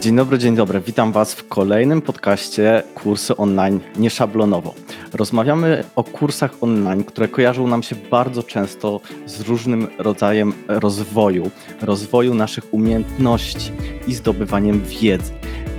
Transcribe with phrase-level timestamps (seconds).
[0.00, 0.80] Dzień dobry, dzień dobry.
[0.80, 4.74] Witam Was w kolejnym podcaście Kursy Online Nieszablonowo.
[5.12, 11.50] Rozmawiamy o kursach online, które kojarzą nam się bardzo często z różnym rodzajem rozwoju,
[11.82, 13.72] rozwoju naszych umiejętności
[14.06, 15.32] i zdobywaniem wiedzy.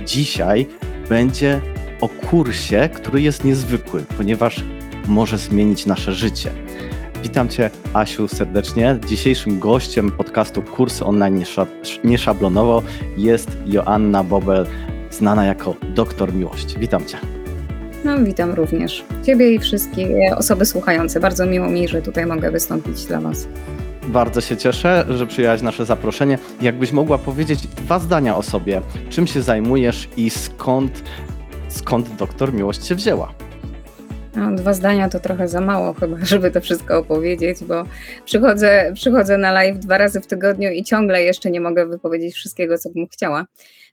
[0.06, 0.66] Dzisiaj
[1.08, 1.60] będzie
[2.00, 4.64] o kursie, który jest niezwykły, ponieważ
[5.06, 6.50] może zmienić nasze życie.
[7.22, 8.98] Witam Cię, Asiu, serdecznie.
[9.08, 11.44] Dzisiejszym gościem podcastu Kursy Online
[12.04, 12.82] Nieszablonowo
[13.16, 14.66] jest Joanna Bobel,
[15.10, 16.78] znana jako doktor miłości.
[16.78, 17.18] Witam Cię.
[18.04, 21.20] No, witam również Ciebie i wszystkie osoby słuchające.
[21.20, 23.48] Bardzo miło mi, że tutaj mogę wystąpić dla Was.
[24.08, 26.38] Bardzo się cieszę, że przyjęłaś nasze zaproszenie.
[26.60, 31.02] Jakbyś mogła powiedzieć dwa zdania o sobie, czym się zajmujesz i skąd,
[31.68, 33.34] skąd doktor miłość się wzięła?
[34.36, 37.84] No, dwa zdania to trochę za mało chyba, żeby to wszystko opowiedzieć, bo
[38.24, 42.78] przychodzę, przychodzę na live dwa razy w tygodniu i ciągle jeszcze nie mogę wypowiedzieć wszystkiego,
[42.78, 43.46] co bym chciała,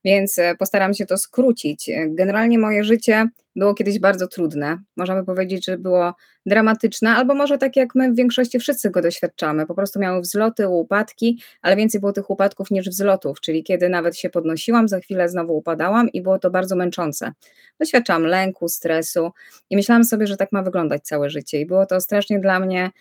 [0.05, 1.89] więc e, postaram się to skrócić.
[2.08, 4.78] Generalnie moje życie było kiedyś bardzo trudne.
[4.97, 6.14] Możemy powiedzieć, że było
[6.45, 9.66] dramatyczne, albo może tak jak my w większości wszyscy go doświadczamy.
[9.66, 14.17] Po prostu miały wzloty, upadki, ale więcej było tych upadków niż wzlotów, czyli kiedy nawet
[14.17, 17.31] się podnosiłam, za chwilę znowu upadałam i było to bardzo męczące.
[17.80, 19.31] Doświadczałam lęku, stresu
[19.70, 21.59] i myślałam sobie, że tak ma wyglądać całe życie.
[21.59, 22.92] I było to strasznie dla mnie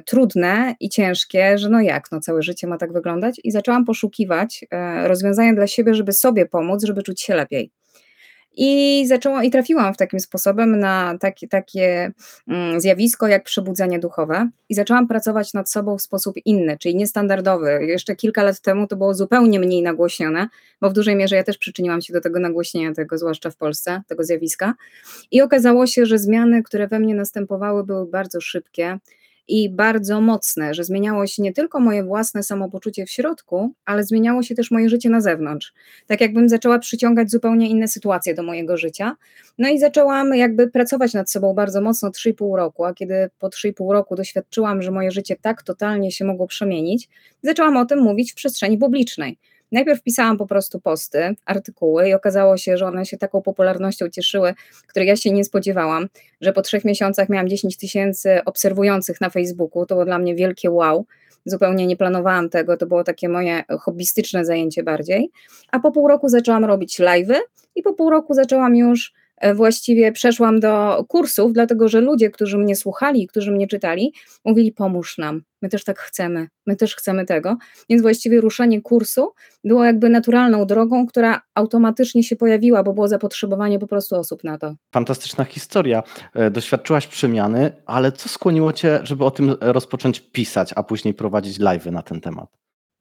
[0.00, 4.64] trudne i ciężkie, że no jak, no całe życie ma tak wyglądać i zaczęłam poszukiwać
[4.70, 7.70] e, rozwiązania dla siebie, żeby sobie pomóc, żeby czuć się lepiej.
[8.56, 12.12] I zaczęłam i trafiłam w takim sposobem na takie, takie
[12.48, 17.78] mm, zjawisko jak przebudzenie duchowe i zaczęłam pracować nad sobą w sposób inny, czyli niestandardowy.
[17.86, 20.48] Jeszcze kilka lat temu to było zupełnie mniej nagłośnione,
[20.80, 24.02] bo w dużej mierze ja też przyczyniłam się do tego nagłośnienia tego, zwłaszcza w Polsce,
[24.08, 24.74] tego zjawiska.
[25.30, 28.98] I okazało się, że zmiany, które we mnie następowały, były bardzo szybkie
[29.48, 34.42] i bardzo mocne, że zmieniało się nie tylko moje własne samopoczucie w środku, ale zmieniało
[34.42, 35.72] się też moje życie na zewnątrz.
[36.06, 39.16] Tak jakbym zaczęła przyciągać zupełnie inne sytuacje do mojego życia.
[39.58, 43.92] No i zaczęłam jakby pracować nad sobą bardzo mocno 3,5 roku, a kiedy po 3,5
[43.92, 47.08] roku doświadczyłam, że moje życie tak totalnie się mogło przemienić,
[47.42, 49.38] zaczęłam o tym mówić w przestrzeni publicznej.
[49.72, 54.54] Najpierw pisałam po prostu posty, artykuły i okazało się, że one się taką popularnością cieszyły,
[54.86, 56.08] której ja się nie spodziewałam,
[56.40, 59.86] że po trzech miesiącach miałam 10 tysięcy obserwujących na Facebooku.
[59.86, 61.06] To było dla mnie wielkie wow.
[61.46, 65.30] Zupełnie nie planowałam tego, to było takie moje hobbystyczne zajęcie bardziej.
[65.72, 67.36] A po pół roku zaczęłam robić live'y
[67.74, 69.12] i po pół roku zaczęłam już
[69.54, 74.12] właściwie przeszłam do kursów, dlatego że ludzie, którzy mnie słuchali, którzy mnie czytali,
[74.44, 77.56] mówili: Pomóż nam, my też tak chcemy, my też chcemy tego.
[77.90, 79.32] Więc właściwie ruszenie kursu
[79.64, 84.58] było jakby naturalną drogą, która automatycznie się pojawiła, bo było zapotrzebowanie po prostu osób na
[84.58, 84.74] to.
[84.94, 86.02] Fantastyczna historia.
[86.34, 91.58] E, doświadczyłaś przemiany, ale co skłoniło Cię, żeby o tym rozpocząć pisać, a później prowadzić
[91.58, 92.48] live na ten temat?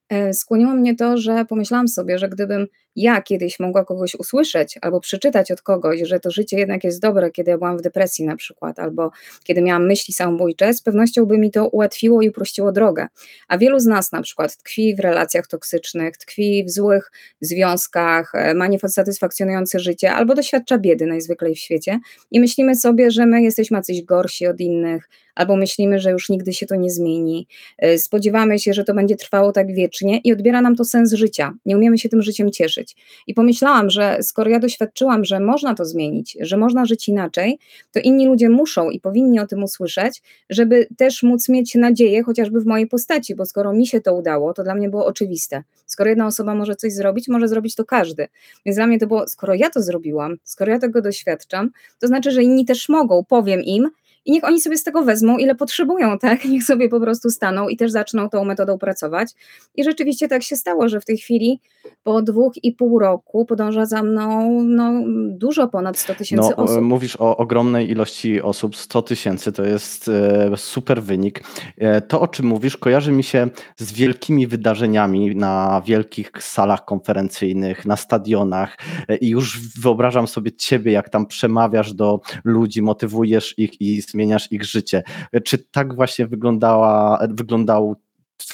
[0.10, 5.00] E, skłoniło mnie to, że pomyślałam sobie, że gdybym ja kiedyś mogła kogoś usłyszeć albo
[5.00, 8.36] przeczytać od kogoś, że to życie jednak jest dobre, kiedy ja byłam w depresji na
[8.36, 9.12] przykład, albo
[9.44, 13.08] kiedy miałam myśli samobójcze, z pewnością by mi to ułatwiło i uprościło drogę.
[13.48, 17.12] A wielu z nas na przykład tkwi w relacjach toksycznych, tkwi w złych
[17.42, 22.00] związkach, e, ma niesatysfakcjonujące życie, albo doświadcza biedy najzwyklej w świecie
[22.32, 26.54] i myślimy sobie, że my jesteśmy jacyś gorsi od innych, albo myślimy, że już nigdy
[26.54, 27.48] się to nie zmieni.
[27.78, 31.54] E, spodziewamy się, że to będzie trwało tak wiecznie i odbiera nam to sens życia.
[31.66, 32.83] Nie umiemy się tym życiem cieszyć.
[33.28, 37.60] I pomyślałam, że skoro ja doświadczyłam, że można to zmienić, że można żyć inaczej,
[37.92, 42.62] to inni ludzie muszą i powinni o tym usłyszeć, żeby też móc mieć nadzieję, chociażby
[42.62, 45.64] w mojej postaci, bo skoro mi się to udało, to dla mnie było oczywiste.
[45.86, 48.28] Skoro jedna osoba może coś zrobić, może zrobić to każdy.
[48.66, 52.32] Więc dla mnie to było, skoro ja to zrobiłam, skoro ja tego doświadczam, to znaczy,
[52.32, 53.90] że inni też mogą, powiem im,
[54.26, 56.46] i niech oni sobie z tego wezmą, ile potrzebują, tak?
[56.54, 59.32] Niech sobie po prostu staną i też zaczną tą metodą pracować.
[59.76, 61.60] I rzeczywiście tak się stało, że w tej chwili
[62.04, 64.92] po dwóch i pół roku podąża za mną no,
[65.30, 66.82] dużo ponad 100 tysięcy no, osób.
[66.82, 71.44] Mówisz o ogromnej ilości osób, 100 tysięcy to jest e, super wynik.
[71.78, 77.86] E, to, o czym mówisz, kojarzy mi się z wielkimi wydarzeniami na wielkich salach konferencyjnych,
[77.86, 78.78] na stadionach
[79.08, 84.52] e, i już wyobrażam sobie ciebie, jak tam przemawiasz do ludzi, motywujesz ich i zmieniasz
[84.52, 85.04] ich życie.
[85.44, 87.96] Czy tak właśnie wyglądała, wyglądało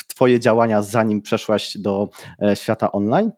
[0.08, 2.10] Twoje działania, zanim przeszłaś do
[2.42, 3.32] e, świata online?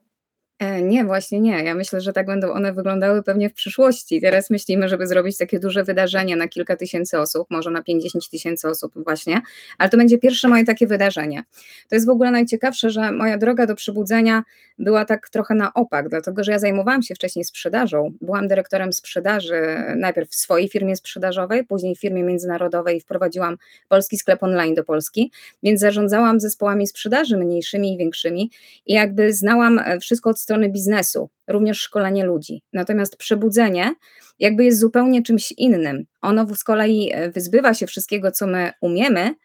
[0.62, 1.64] E, nie, właśnie nie.
[1.64, 4.22] Ja myślę, że tak będą one wyglądały pewnie w przyszłości.
[4.22, 8.68] Teraz myślimy, żeby zrobić takie duże wydarzenie na kilka tysięcy osób, może na 50 tysięcy
[8.68, 9.42] osób właśnie,
[9.78, 11.44] ale to będzie pierwsze moje takie wydarzenie.
[11.90, 14.44] To jest w ogóle najciekawsze, że moja droga do przebudzenia
[14.80, 18.14] była tak trochę na opak, dlatego że ja zajmowałam się wcześniej sprzedażą.
[18.22, 19.62] Byłam dyrektorem sprzedaży
[19.96, 23.58] najpierw w swojej firmie sprzedażowej, później w firmie międzynarodowej i wprowadziłam
[23.90, 25.32] polski sklep online do Polski,
[25.64, 28.52] więc zarządzałam zespołami sprzedaży mniejszymi i większymi
[28.86, 32.64] i jakby znałam wszystko od strony strony biznesu, również szkolenie ludzi.
[32.74, 33.94] Natomiast przebudzenie
[34.40, 36.06] jakby jest zupełnie czymś innym.
[36.22, 39.36] Ono z kolei e, wyzbywa się wszystkiego, co my umiemy,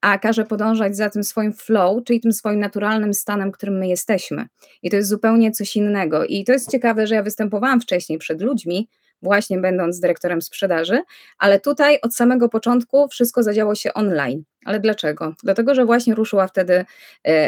[0.00, 4.46] a każe podążać za tym swoim flow, czyli tym swoim naturalnym stanem, którym my jesteśmy.
[4.82, 6.24] I to jest zupełnie coś innego.
[6.24, 8.88] I to jest ciekawe, że ja występowałam wcześniej przed ludźmi,
[9.24, 11.02] właśnie będąc dyrektorem sprzedaży,
[11.38, 14.44] ale tutaj od samego początku wszystko zadziało się online.
[14.64, 15.34] Ale dlaczego?
[15.42, 16.84] Dlatego, że właśnie ruszyła wtedy e,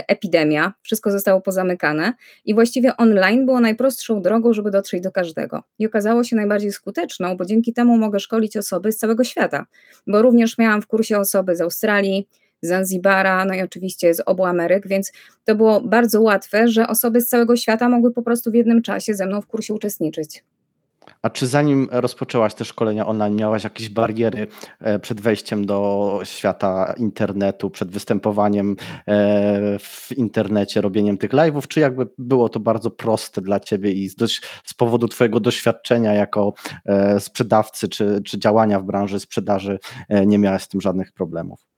[0.09, 2.13] epidemia, wszystko zostało pozamykane
[2.45, 5.63] i właściwie online było najprostszą drogą, żeby dotrzeć do każdego.
[5.79, 9.67] I okazało się najbardziej skuteczną, bo dzięki temu mogę szkolić osoby z całego świata,
[10.07, 12.29] bo również miałam w kursie osoby z Australii,
[12.63, 15.13] Zanzibara, no i oczywiście z obu Ameryk, więc
[15.45, 19.15] to było bardzo łatwe, że osoby z całego świata mogły po prostu w jednym czasie
[19.15, 20.45] ze mną w kursie uczestniczyć.
[21.23, 24.47] A czy zanim rozpoczęłaś te szkolenia online, miałaś jakieś bariery
[24.81, 28.77] e, przed wejściem do świata internetu, przed występowaniem
[29.09, 34.09] e, w internecie, robieniem tych live'ów, czy jakby było to bardzo proste dla ciebie i
[34.09, 34.15] z,
[34.65, 36.55] z powodu twojego doświadczenia jako
[36.85, 39.79] e, sprzedawcy, czy, czy działania w branży sprzedaży
[40.27, 41.76] nie miałaś z tym żadnych problemów?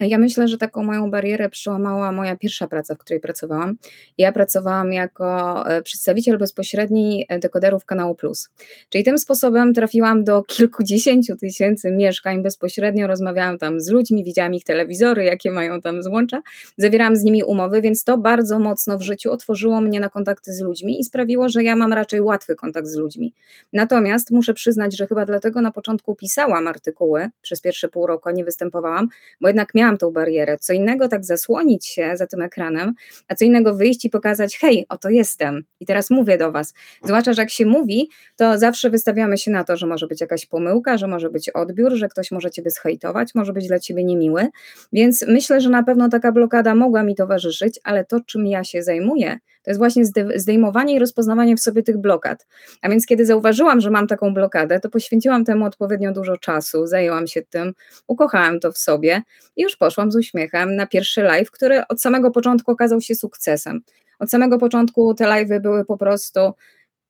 [0.00, 3.76] Ja myślę, że taką moją barierę przełamała moja pierwsza praca, w której pracowałam.
[4.18, 8.48] Ja pracowałam jako e, przedstawiciel bezpośredni e, dekoderów kanału Plus.
[8.88, 14.64] Czyli tym sposobem trafiłam do kilkudziesięciu tysięcy mieszkań bezpośrednio, rozmawiałam tam z ludźmi, widziałam ich
[14.64, 16.42] telewizory, jakie mają tam złącza,
[16.76, 20.60] zawierałam z nimi umowy, więc to bardzo mocno w życiu otworzyło mnie na kontakty z
[20.60, 23.34] ludźmi i sprawiło, że ja mam raczej łatwy kontakt z ludźmi.
[23.72, 28.44] Natomiast muszę przyznać, że chyba dlatego na początku pisałam artykuły, przez pierwsze pół roku nie
[28.44, 29.08] występowałam,
[29.40, 30.56] bo jednak miałam tą barierę.
[30.60, 32.94] Co innego tak zasłonić się za tym ekranem,
[33.28, 36.74] a co innego wyjść i pokazać, hej, oto jestem i teraz mówię do was.
[37.04, 40.46] Zwłaszcza, że jak się mówi, to zawsze wystawiamy się na to, że może być jakaś
[40.46, 44.48] pomyłka, że może być odbiór, że ktoś może ciebie schejtować, może być dla ciebie niemiły,
[44.92, 48.82] więc myślę, że na pewno taka blokada mogła mi towarzyszyć, ale to, czym ja się
[48.82, 50.04] zajmuję, to jest właśnie
[50.36, 52.46] zdejmowanie i rozpoznawanie w sobie tych blokad.
[52.82, 57.26] A więc kiedy zauważyłam, że mam taką blokadę, to poświęciłam temu odpowiednio dużo czasu, zajęłam
[57.26, 57.72] się tym,
[58.06, 59.22] ukochałam to w sobie
[59.56, 63.80] i już poszłam z uśmiechem na pierwszy live, który od samego początku okazał się sukcesem.
[64.18, 66.40] Od samego początku te live'y były po prostu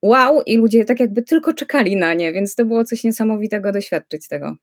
[0.03, 4.29] wow i ludzie tak jakby tylko czekali na nie, więc to było coś niesamowitego doświadczyć
[4.29, 4.57] tego.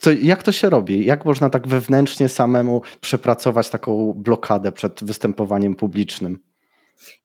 [0.00, 1.04] To jak to się robi?
[1.04, 6.38] Jak można tak wewnętrznie samemu przepracować taką blokadę przed występowaniem publicznym?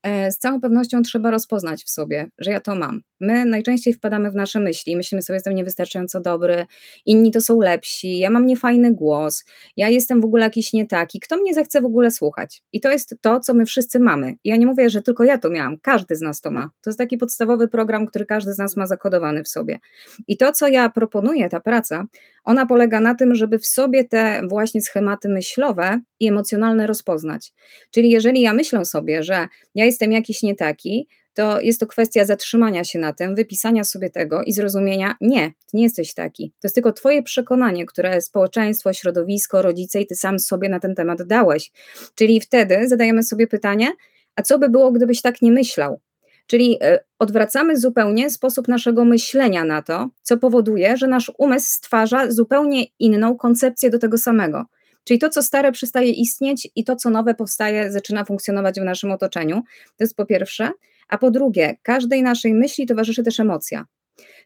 [0.04, 3.02] E, z całą pewnością trzeba rozpoznać w sobie, że ja to mam.
[3.20, 6.66] My najczęściej wpadamy w nasze myśli, myślimy sobie, jestem niewystarczająco dobry,
[7.06, 9.46] inni to są lepsi, ja mam niefajny głos,
[9.78, 12.64] ja jestem w ogóle jakiś nie taki, kto mnie zechce w ogóle słuchać?
[12.74, 14.36] I to jest to, co my wszyscy mamy.
[14.44, 16.70] Ja nie mówię, że tylko ja to miałam, każdy z nas to ma.
[16.82, 19.80] To jest taki podstawowy program, który każdy z nas ma zakodowany w sobie.
[20.28, 22.06] I to, co ja proponuję, ta praca,
[22.44, 27.54] ona polega na tym, żeby w sobie te właśnie schematy myślowe i emocjonalne rozpoznać.
[27.92, 32.26] Czyli jeżeli ja myślę sobie, że ja jestem jakiś nie taki, to jest to kwestia
[32.26, 36.50] zatrzymania się na tym, wypisania sobie tego i zrozumienia, nie, ty nie jesteś taki.
[36.50, 40.96] To jest tylko twoje przekonanie, które społeczeństwo, środowisko, rodzice i ty sam sobie na ten
[40.96, 41.72] temat dałeś.
[42.16, 43.92] Czyli wtedy zadajemy sobie pytanie,
[44.36, 46.00] a co by było, gdybyś tak nie myślał?
[46.48, 52.32] Czyli e, odwracamy zupełnie sposób naszego myślenia na to, co powoduje, że nasz umysł stwarza
[52.32, 54.66] zupełnie inną koncepcję do tego samego.
[55.04, 59.12] Czyli to, co stare przestaje istnieć i to, co nowe powstaje, zaczyna funkcjonować w naszym
[59.12, 59.64] otoczeniu.
[59.98, 60.72] To jest po pierwsze.
[61.08, 63.86] A po drugie, każdej naszej myśli towarzyszy też emocja.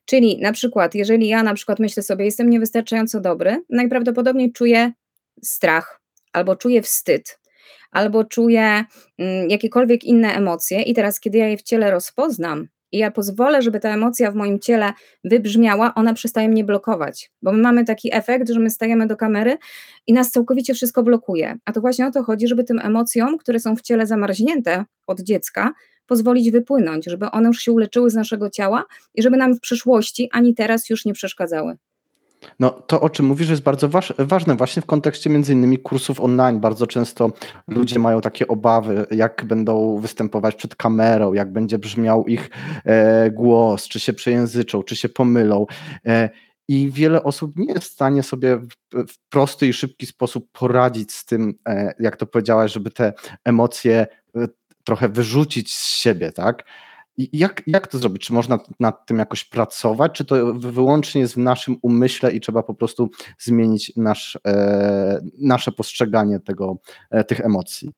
[0.05, 4.91] Czyli na przykład, jeżeli ja na przykład myślę sobie, jestem niewystarczająco dobry, najprawdopodobniej czuję
[5.43, 6.01] strach,
[6.33, 7.39] albo czuję wstyd,
[7.91, 8.83] albo czuję
[9.17, 13.61] mm, jakiekolwiek inne emocje, i teraz, kiedy ja je w ciele rozpoznam, i ja pozwolę,
[13.61, 17.31] żeby ta emocja w moim ciele wybrzmiała, ona przestaje mnie blokować.
[17.41, 19.57] Bo my mamy taki efekt, że my stajemy do kamery
[20.07, 21.57] i nas całkowicie wszystko blokuje.
[21.65, 25.21] A to właśnie o to chodzi, żeby tym emocjom, które są w ciele zamarznięte od
[25.21, 25.73] dziecka,
[26.07, 30.29] pozwolić wypłynąć, żeby one już się uleczyły z naszego ciała i żeby nam w przyszłości
[30.31, 31.77] ani teraz już nie przeszkadzały.
[32.59, 36.21] No to, o czym mówisz, jest bardzo waż, ważne właśnie w kontekście między innymi kursów
[36.21, 36.59] online.
[36.59, 37.31] Bardzo często
[37.67, 42.49] ludzie mają takie obawy, jak będą występować przed kamerą, jak będzie brzmiał ich
[42.85, 45.65] e, głos, czy się przejęzyczą, czy się pomylą.
[46.05, 46.29] E,
[46.67, 48.67] i wiele osób nie jest w stanie sobie w,
[49.07, 53.13] w prosty i szybki sposób poradzić z tym, e, jak to powiedziałaś, żeby te
[53.45, 54.47] emocje e,
[54.91, 56.63] trochę wyrzucić z siebie, tak?
[57.17, 58.25] Jak, jak to zrobić?
[58.25, 62.63] Czy można nad tym jakoś pracować, czy to wyłącznie jest w naszym umyśle i trzeba
[62.63, 66.77] po prostu zmienić nasz, e, nasze postrzeganie tego,
[67.11, 67.91] e, tych emocji?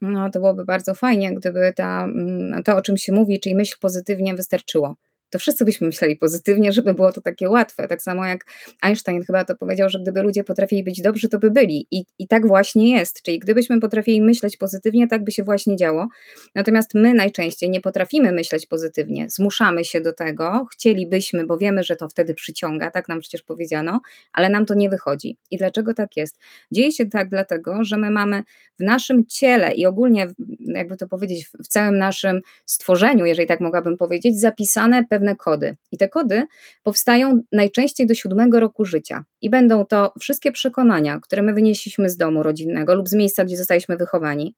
[0.00, 3.76] No, to byłoby bardzo fajnie, gdyby ta, mm, to, o czym się mówi, czyli myśl
[3.80, 4.96] pozytywnie, wystarczyło.
[5.30, 7.88] To wszyscy byśmy myśleli pozytywnie, żeby było to takie łatwe.
[7.88, 8.44] Tak samo jak
[8.82, 11.86] Einstein chyba to powiedział, że gdyby ludzie potrafili być dobrzy, to by byli.
[11.90, 13.22] I, i tak właśnie jest.
[13.22, 16.08] Czyli gdybyśmy potrafili myśleć pozytywnie, tak by się właśnie działo.
[16.54, 21.96] Natomiast my najczęściej nie potrafimy myśleć pozytywnie, zmuszamy się do tego, chcielibyśmy, bo wiemy, że
[21.96, 24.00] to wtedy przyciąga, tak nam przecież powiedziano,
[24.32, 25.36] ale nam to nie wychodzi.
[25.50, 26.38] I dlaczego tak jest?
[26.72, 28.42] Dzieje się tak dlatego, że my mamy
[28.80, 30.26] w naszym ciele i ogólnie,
[30.60, 35.76] jakby to powiedzieć, w całym naszym stworzeniu, jeżeli tak mogłabym powiedzieć, zapisane pewne kody.
[35.92, 36.46] I te kody
[36.82, 39.24] powstają najczęściej do siódmego roku życia.
[39.40, 43.56] I będą to wszystkie przekonania, które my wynieśliśmy z domu rodzinnego lub z miejsca, gdzie
[43.56, 44.54] zostaliśmy wychowani.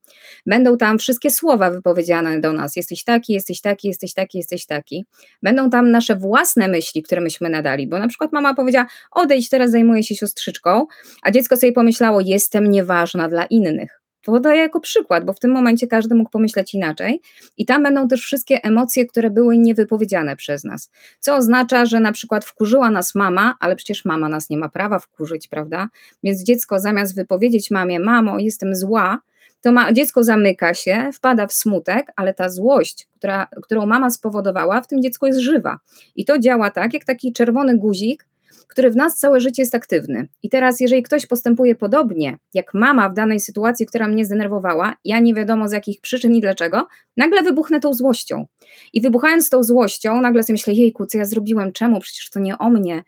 [0.46, 5.04] Będą tam wszystkie słowa wypowiedziane do nas: jesteś taki, jesteś taki, jesteś taki, jesteś taki.
[5.42, 9.70] Będą tam nasze własne myśli, które myśmy nadali, bo na przykład mama powiedziała: odejdź, teraz
[9.70, 10.86] zajmuję się siostrzyczką,
[11.22, 14.01] a dziecko sobie pomyślało: jestem nieważna dla innych.
[14.22, 17.20] To podaję jako przykład, bo w tym momencie każdy mógł pomyśleć inaczej,
[17.56, 20.90] i tam będą też wszystkie emocje, które były niewypowiedziane przez nas.
[21.20, 24.98] Co oznacza, że na przykład wkurzyła nas mama, ale przecież mama nas nie ma prawa
[24.98, 25.88] wkurzyć, prawda?
[26.22, 29.18] Więc dziecko zamiast wypowiedzieć mamie: Mamo, jestem zła,
[29.62, 34.80] to ma, dziecko zamyka się, wpada w smutek, ale ta złość, która, którą mama spowodowała,
[34.80, 35.78] w tym dziecku jest żywa.
[36.16, 38.26] I to działa tak, jak taki czerwony guzik,
[38.68, 40.28] który w nas całe życie jest aktywny.
[40.42, 45.20] I teraz, jeżeli ktoś postępuje podobnie, jak mama w danej sytuacji, która mnie zdenerwowała, ja
[45.20, 48.46] nie wiadomo z jakich przyczyn i dlaczego, nagle wybuchnę tą złością.
[48.92, 52.00] I wybuchając tą złością, nagle sobie myślę, jejku, co ja zrobiłem, czemu?
[52.00, 53.02] Przecież to nie o mnie.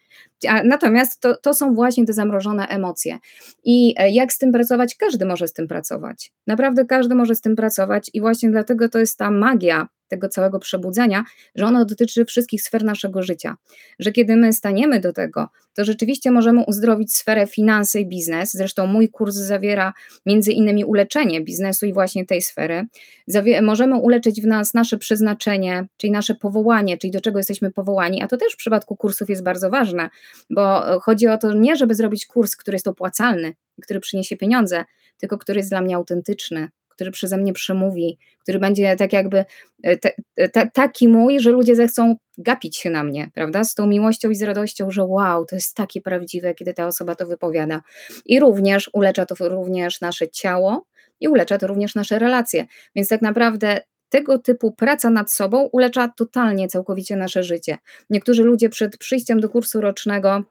[0.64, 3.18] Natomiast to, to są właśnie te zamrożone emocje.
[3.64, 4.94] I e, jak z tym pracować?
[4.94, 6.32] Każdy może z tym pracować.
[6.46, 10.58] Naprawdę każdy może z tym pracować, i właśnie dlatego to jest ta magia tego całego
[10.58, 13.56] przebudzenia, że ono dotyczy wszystkich sfer naszego życia.
[13.98, 18.52] Że kiedy my staniemy do tego, to rzeczywiście możemy uzdrowić sferę finanse i biznes.
[18.52, 19.92] Zresztą mój kurs zawiera
[20.26, 22.84] między innymi uleczenie biznesu i właśnie tej sfery.
[23.26, 28.22] Zawie możemy uleczyć w nas nasze przeznaczenie, czyli nasze powołanie, czyli do czego jesteśmy powołani,
[28.22, 30.10] a to też w przypadku kursów jest bardzo ważne,
[30.50, 34.84] bo chodzi o to nie, żeby zrobić kurs, który jest opłacalny, który przyniesie pieniądze,
[35.18, 39.44] tylko który jest dla mnie autentyczny, który przeze mnie przemówi, który będzie tak jakby
[39.82, 40.12] e, te,
[40.52, 43.64] te, taki mój, że ludzie zechcą gapić się na mnie, prawda?
[43.64, 47.14] Z tą miłością i z radością, że wow, to jest takie prawdziwe, kiedy ta osoba
[47.14, 47.82] to wypowiada.
[48.26, 50.86] I również ulecza to również nasze ciało
[51.20, 52.66] i ulecza to również nasze relacje.
[52.96, 57.78] Więc tak naprawdę tego typu praca nad sobą ulecza totalnie, całkowicie nasze życie.
[58.10, 60.42] Niektórzy ludzie przed przyjściem do kursu rocznego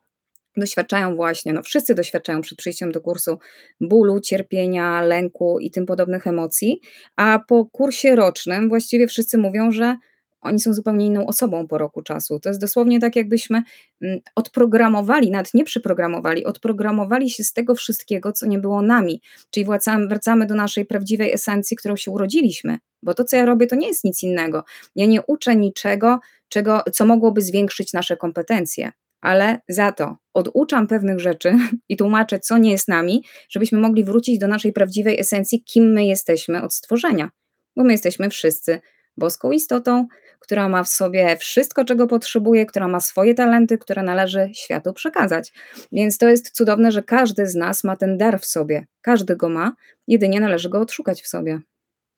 [0.57, 3.39] doświadczają właśnie, no wszyscy doświadczają przed przyjściem do kursu
[3.81, 6.81] bólu, cierpienia, lęku i tym podobnych emocji,
[7.15, 9.97] a po kursie rocznym właściwie wszyscy mówią, że
[10.43, 12.39] oni są zupełnie inną osobą po roku czasu.
[12.39, 13.63] To jest dosłownie tak, jakbyśmy
[14.01, 19.21] mm, odprogramowali, nawet nie przyprogramowali, odprogramowali się z tego wszystkiego, co nie było nami.
[19.49, 22.77] Czyli wracamy, wracamy do naszej prawdziwej esencji, którą się urodziliśmy.
[23.03, 24.63] Bo to, co ja robię, to nie jest nic innego.
[24.95, 26.19] Ja nie uczę niczego,
[26.49, 28.91] czego, co mogłoby zwiększyć nasze kompetencje
[29.23, 31.55] ale za to oduczam pewnych rzeczy
[31.89, 36.05] i tłumaczę, co nie jest nami, żebyśmy mogli wrócić do naszej prawdziwej esencji, kim my
[36.05, 37.29] jesteśmy od stworzenia.
[37.75, 38.81] Bo my jesteśmy wszyscy
[39.17, 40.07] boską istotą,
[40.39, 45.53] która ma w sobie wszystko, czego potrzebuje, która ma swoje talenty, które należy światu przekazać.
[45.91, 48.85] Więc to jest cudowne, że każdy z nas ma ten dar w sobie.
[49.01, 49.73] Każdy go ma,
[50.07, 51.59] jedynie należy go odszukać w sobie.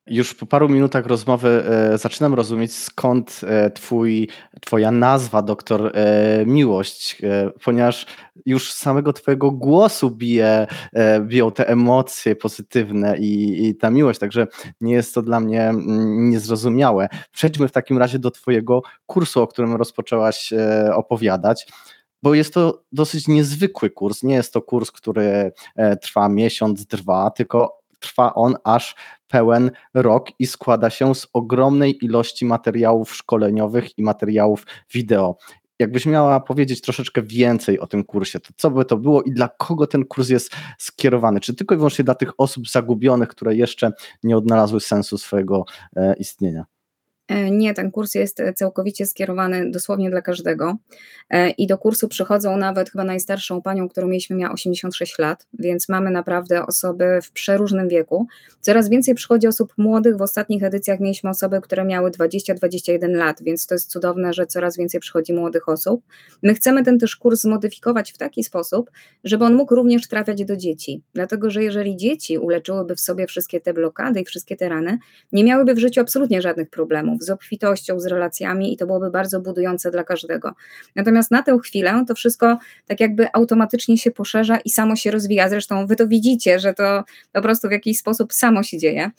[0.06, 4.28] Już po paru minutach rozmowy e, zaczynam rozumieć, skąd e, twój,
[4.60, 8.06] twoja nazwa, doktor e, Miłość, e, ponieważ
[8.46, 14.46] już samego twojego głosu bije, e, biją te emocje pozytywne i, i ta miłość, także
[14.80, 17.08] nie jest to dla mnie mm, niezrozumiałe.
[17.32, 21.66] Przejdźmy w takim razie do twojego kursu, o którym rozpoczęłaś e, opowiadać
[22.22, 24.22] bo jest to dosyć niezwykły kurs.
[24.22, 25.52] Nie jest to kurs, który
[26.00, 28.94] trwa miesiąc, dwa, tylko trwa on aż
[29.28, 35.36] pełen rok i składa się z ogromnej ilości materiałów szkoleniowych i materiałów wideo.
[35.78, 39.48] Jakbyś miała powiedzieć troszeczkę więcej o tym kursie, to co by to było i dla
[39.48, 41.40] kogo ten kurs jest skierowany?
[41.40, 45.64] Czy tylko i wyłącznie dla tych osób zagubionych, które jeszcze nie odnalazły sensu swojego
[45.96, 46.64] e, istnienia?
[47.28, 50.76] E, nie, ten kurs jest e, całkowicie skierowany dosłownie dla każdego.
[51.30, 55.88] E, I do kursu przychodzą nawet chyba najstarszą panią, którą mieliśmy, miała 86 lat, więc
[55.88, 58.26] mamy naprawdę osoby w przeróżnym wieku.
[58.60, 60.16] Coraz więcej przychodzi osób młodych.
[60.16, 64.76] W ostatnich edycjach mieliśmy osoby, które miały 20-21 lat, więc to jest cudowne, że coraz
[64.76, 66.02] więcej przychodzi młodych osób.
[66.42, 68.90] My chcemy ten też kurs zmodyfikować w taki sposób,
[69.24, 71.02] żeby on mógł również trafiać do dzieci.
[71.14, 74.98] Dlatego, że jeżeli dzieci uleczyłyby w sobie wszystkie te blokady i wszystkie te rany,
[75.32, 79.40] nie miałyby w życiu absolutnie żadnych problemów z obfitością, z relacjami i to byłoby bardzo
[79.40, 80.52] budujące dla każdego.
[80.96, 85.48] Natomiast na tę chwilę to wszystko tak jakby automatycznie się poszerza i samo się rozwija.
[85.48, 89.10] Zresztą wy to widzicie, że to po prostu w jakiś sposób samo się dzieje.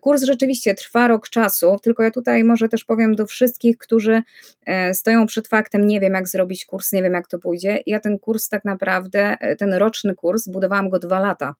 [0.00, 4.22] Kurs rzeczywiście trwa rok czasu, tylko ja tutaj może też powiem do wszystkich, którzy
[4.66, 7.82] e, stoją przed faktem, nie wiem jak zrobić kurs, nie wiem jak to pójdzie.
[7.86, 11.54] Ja ten kurs tak naprawdę, e, ten roczny kurs, budowałam go dwa lata.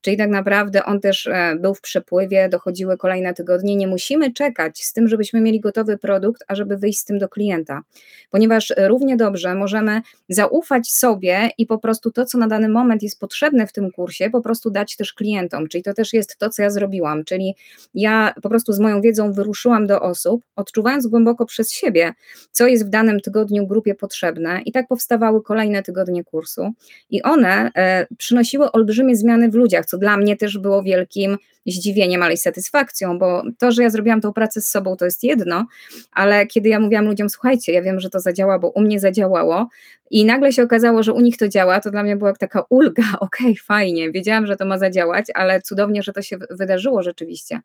[0.00, 3.76] Czyli tak naprawdę on też e, był w przepływie, dochodziły kolejne tygodnie.
[3.76, 7.28] Nie musimy czekać z tym, żebyśmy mieli gotowy produkt, a żeby wyjść z tym do
[7.28, 7.82] klienta,
[8.30, 13.20] ponieważ równie dobrze możemy zaufać sobie i po prostu to, co na dany moment jest
[13.20, 15.68] potrzebne w tym kursie, po prostu dać też klientom.
[15.68, 17.24] Czyli to też jest to, co ja zrobiłam.
[17.24, 17.54] Czyli
[17.94, 22.12] ja po prostu z moją wiedzą wyruszyłam do osób, odczuwając głęboko przez siebie,
[22.50, 26.72] co jest w danym tygodniu grupie potrzebne, i tak powstawały kolejne tygodnie kursu.
[27.10, 31.38] I one e, przynosiły olbrzymie zmiany w ludziach, co dla mnie też było wielkim
[31.72, 35.22] zdziwieniem, ale i satysfakcją, bo to, że ja zrobiłam tą pracę z sobą, to jest
[35.22, 35.66] jedno,
[36.12, 39.68] ale kiedy ja mówiłam ludziom, słuchajcie, ja wiem, że to zadziała, bo u mnie zadziałało,
[40.10, 43.02] i nagle się okazało, że u nich to działa, to dla mnie była taka ulga,
[43.20, 47.60] okej, okay, fajnie, wiedziałam, że to ma zadziałać, ale cudownie, że to się wydarzyło rzeczywiście.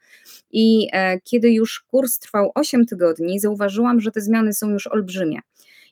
[0.51, 5.39] I e, kiedy już kurs trwał 8 tygodni, zauważyłam, że te zmiany są już olbrzymie.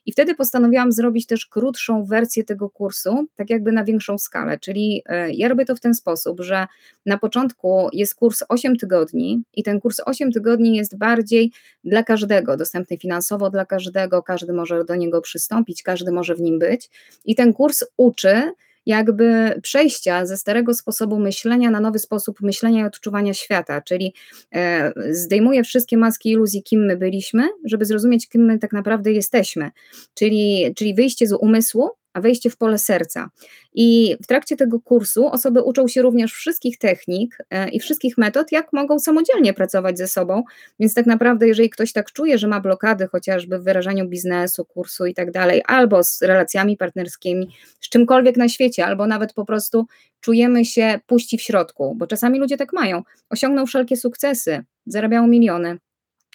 [0.06, 4.58] I wtedy postanowiłam zrobić też krótszą wersję tego kursu, tak jakby na większą skalę.
[4.58, 6.66] Czyli e, ja robię to w ten sposób, że
[7.06, 11.52] na początku jest kurs 8 tygodni i ten kurs 8 tygodni jest bardziej
[11.84, 16.58] dla każdego, dostępny finansowo dla każdego, każdy może do niego przystąpić, każdy może w nim
[16.58, 16.90] być.
[17.24, 18.52] I ten kurs uczy,
[18.88, 24.14] jakby przejścia ze starego sposobu myślenia na nowy sposób myślenia i odczuwania świata, czyli
[24.54, 29.70] e, zdejmuje wszystkie maski iluzji, kim my byliśmy, żeby zrozumieć, kim my tak naprawdę jesteśmy,
[30.14, 33.30] czyli, czyli wyjście z umysłu a wejście w pole serca.
[33.74, 38.52] I w trakcie tego kursu osoby uczą się również wszystkich technik e, i wszystkich metod,
[38.52, 40.42] jak mogą samodzielnie pracować ze sobą.
[40.80, 45.06] Więc tak naprawdę, jeżeli ktoś tak czuje, że ma blokady chociażby w wyrażaniu biznesu, kursu
[45.06, 47.48] i tak dalej, albo z relacjami partnerskimi,
[47.80, 49.86] z czymkolwiek na świecie, albo nawet po prostu
[50.20, 53.02] czujemy się puści w środku, bo czasami ludzie tak mają.
[53.30, 55.78] Osiągną wszelkie sukcesy, zarabiają miliony,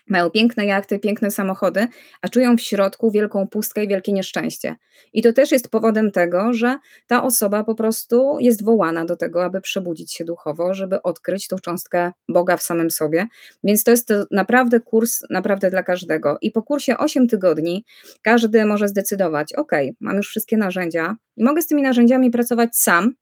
[0.09, 1.87] mają piękne jachty, piękne samochody,
[2.21, 4.75] a czują w środku wielką pustkę i wielkie nieszczęście.
[5.13, 9.43] I to też jest powodem tego, że ta osoba po prostu jest wołana do tego,
[9.43, 13.27] aby przebudzić się duchowo, żeby odkryć tą cząstkę Boga w samym sobie.
[13.63, 16.37] Więc to jest to naprawdę kurs naprawdę dla każdego.
[16.41, 17.85] I po kursie 8 tygodni
[18.21, 23.13] każdy może zdecydować: OK, mam już wszystkie narzędzia i mogę z tymi narzędziami pracować sam,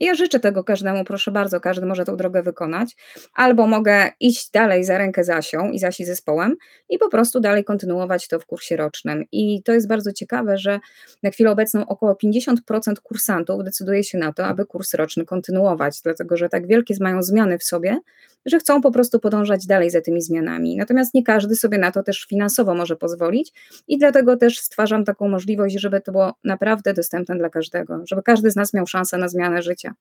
[0.00, 2.96] ja życzę tego każdemu, proszę bardzo, każdy może tą drogę wykonać.
[3.34, 6.56] Albo mogę iść dalej za rękę z Asią i z Asi zespołem
[6.88, 9.24] i po prostu dalej kontynuować to w kursie rocznym.
[9.32, 10.80] I to jest bardzo ciekawe, że
[11.22, 12.56] na chwilę obecną około 50%
[13.02, 17.58] kursantów decyduje się na to, aby kurs roczny kontynuować, dlatego że tak wielkie mają zmiany
[17.58, 17.98] w sobie,
[18.46, 20.76] że chcą po prostu podążać dalej za tymi zmianami.
[20.76, 23.52] Natomiast nie każdy sobie na to też finansowo może pozwolić
[23.88, 28.50] i dlatego też stwarzam taką możliwość, żeby to było naprawdę dostępne dla każdego, żeby każdy
[28.50, 29.94] z nas miał szansę na zmianę życia.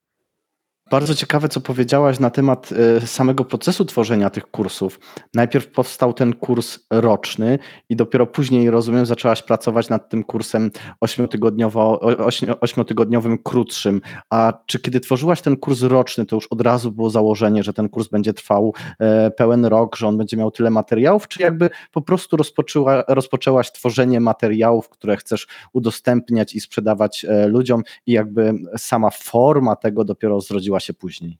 [0.91, 2.69] Bardzo ciekawe, co powiedziałaś na temat
[3.03, 4.99] e, samego procesu tworzenia tych kursów.
[5.33, 10.71] Najpierw powstał ten kurs roczny i dopiero później, rozumiem, zaczęłaś pracować nad tym kursem
[12.61, 14.01] ośmiotygodniowym, krótszym.
[14.29, 17.89] A czy kiedy tworzyłaś ten kurs roczny, to już od razu było założenie, że ten
[17.89, 22.01] kurs będzie trwał e, pełen rok, że on będzie miał tyle materiałów, czy jakby po
[22.01, 29.09] prostu rozpoczęła, rozpoczęłaś tworzenie materiałów, które chcesz udostępniać i sprzedawać e, ludziom i jakby sama
[29.09, 31.37] forma tego dopiero zrodziła się później?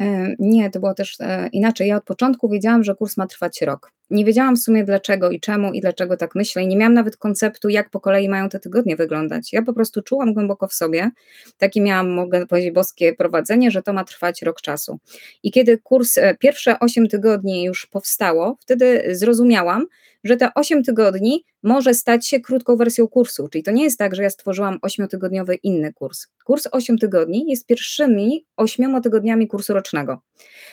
[0.00, 1.88] E, nie, to było też e, inaczej.
[1.88, 3.92] Ja od początku wiedziałam, że kurs ma trwać rok.
[4.10, 7.16] Nie wiedziałam w sumie dlaczego i czemu i dlaczego tak myślę, i nie miałam nawet
[7.16, 9.52] konceptu, jak po kolei mają te tygodnie wyglądać.
[9.52, 11.10] Ja po prostu czułam głęboko w sobie,
[11.58, 14.98] takie miałam, mogę powiedzieć, boskie prowadzenie, że to ma trwać rok czasu.
[15.42, 19.86] I kiedy kurs, e, pierwsze 8 tygodni już powstało, wtedy zrozumiałam,
[20.24, 23.48] że te 8 tygodni może stać się krótką wersją kursu.
[23.48, 26.26] Czyli to nie jest tak, że ja stworzyłam 8-tygodniowy inny kurs.
[26.44, 30.20] Kurs 8 tygodni jest pierwszymi 8 tygodniami kursu rocznego.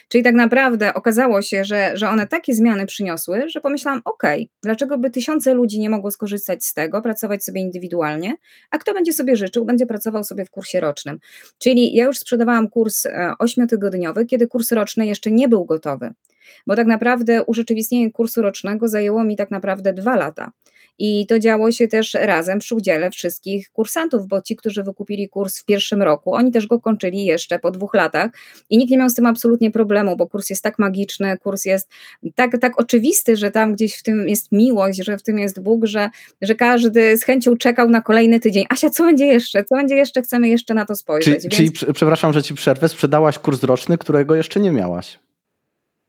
[0.08, 4.24] Czyli tak naprawdę okazało się, że, że one takie zmiany przyniosły, że pomyślałam, ok,
[4.64, 8.36] dlaczego by tysiące ludzi nie mogło skorzystać z tego, pracować sobie indywidualnie,
[8.72, 11.20] a kto będzie sobie życzył, będzie pracował sobie w kursie rocznym.
[11.58, 13.08] Czyli ja już sprzedawałam kurs
[13.40, 16.14] 8-tygodniowy, e, kiedy kurs roczny jeszcze nie był gotowy
[16.68, 20.52] bo tak naprawdę urzeczywistnienie kursu rocznego zajęło mi tak naprawdę dwa lata.
[21.04, 25.60] I to działo się też razem przy udziale wszystkich kursantów, bo ci, którzy wykupili kurs
[25.60, 28.32] w pierwszym roku, oni też go kończyli jeszcze po dwóch latach
[28.70, 31.90] i nikt nie miał z tym absolutnie problemu, bo kurs jest tak magiczny, kurs jest
[32.36, 35.86] tak, tak oczywisty, że tam gdzieś w tym jest miłość, że w tym jest Bóg,
[35.86, 36.10] że,
[36.42, 38.66] że każdy z chęcią czekał na kolejny tydzień.
[38.70, 39.64] Asia, co będzie jeszcze?
[39.64, 40.22] Co będzie jeszcze?
[40.22, 41.48] Chcemy jeszcze na to spojrzeć.
[41.50, 41.80] Czyli, Więc...
[41.80, 45.20] czyli przepraszam, że ci przerwę, sprzedałaś kurs roczny, którego jeszcze nie miałaś.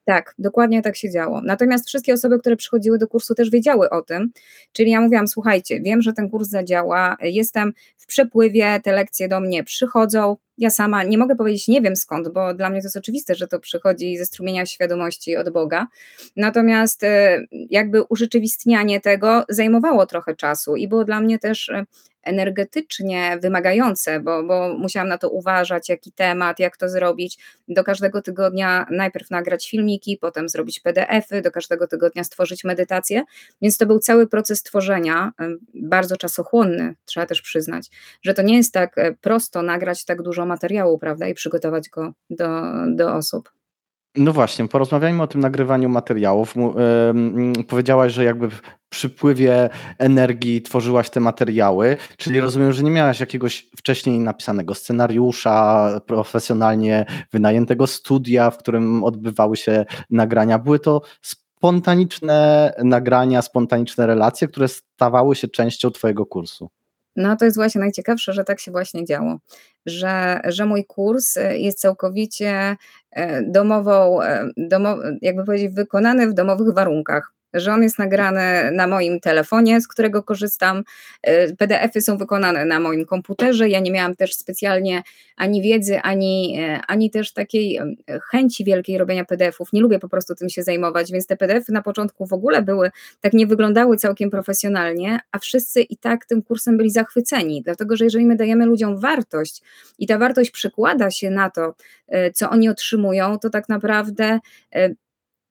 [0.04, 1.40] Tak, dokładnie tak się działo.
[1.44, 4.32] Natomiast wszystkie osoby, które przychodziły do kursu, też wiedziały o tym.
[4.72, 9.40] Czyli ja mówiłam: Słuchajcie, wiem, że ten kurs zadziała, jestem w przepływie, te lekcje do
[9.40, 10.36] mnie przychodzą.
[10.58, 13.48] Ja sama nie mogę powiedzieć, nie wiem skąd, bo dla mnie to jest oczywiste, że
[13.48, 15.86] to przychodzi ze strumienia świadomości od Boga.
[16.36, 21.84] Natomiast e, jakby urzeczywistnianie tego zajmowało trochę czasu i było dla mnie też e,
[22.22, 27.38] energetycznie wymagające, bo, bo musiałam na to uważać, jaki temat, jak to zrobić.
[27.68, 33.22] Do każdego tygodnia najpierw nagrać filmiki, potem zrobić PDF-y, do każdego tygodnia stworzyć medytację,
[33.62, 35.32] więc to był cały proces tworzenia,
[35.74, 37.90] bardzo czasochłonny, trzeba też przyznać,
[38.22, 42.12] że to nie jest tak e, prosto nagrać tak dużo materiału, prawda, i przygotować go
[42.30, 42.48] do,
[42.96, 43.50] do osób.
[44.16, 46.54] No właśnie, porozmawiajmy o tym nagrywaniu materiałów.
[47.68, 53.68] Powiedziałaś, że jakby w przypływie energii tworzyłaś te materiały, czyli rozumiem, że nie miałaś jakiegoś
[53.76, 60.58] wcześniej napisanego scenariusza, profesjonalnie wynajętego studia, w którym odbywały się nagrania.
[60.58, 66.70] Były to spontaniczne nagrania, spontaniczne relacje, które stawały się częścią Twojego kursu.
[67.16, 69.38] No to jest właśnie najciekawsze, że tak się właśnie działo,
[69.86, 72.76] że, że mój kurs e, jest całkowicie
[73.10, 78.86] e, domową, e, domo, jakby powiedzieć, wykonany w domowych warunkach że on jest nagrany na
[78.86, 80.84] moim telefonie, z którego korzystam.
[81.28, 83.68] Y, PDFy są wykonane na moim komputerze.
[83.68, 85.02] Ja nie miałam też specjalnie
[85.36, 87.80] ani wiedzy, ani, e, ani też takiej
[88.30, 89.72] chęci wielkiej robienia PDFów.
[89.72, 92.90] Nie lubię po prostu tym się zajmować, więc te PDFy na początku w ogóle były,
[93.20, 98.04] tak nie wyglądały całkiem profesjonalnie, a wszyscy i tak tym kursem byli zachwyceni, dlatego że
[98.04, 99.62] jeżeli my dajemy ludziom wartość
[99.98, 101.74] i ta wartość przekłada się na to,
[102.34, 104.38] co oni otrzymują, to tak naprawdę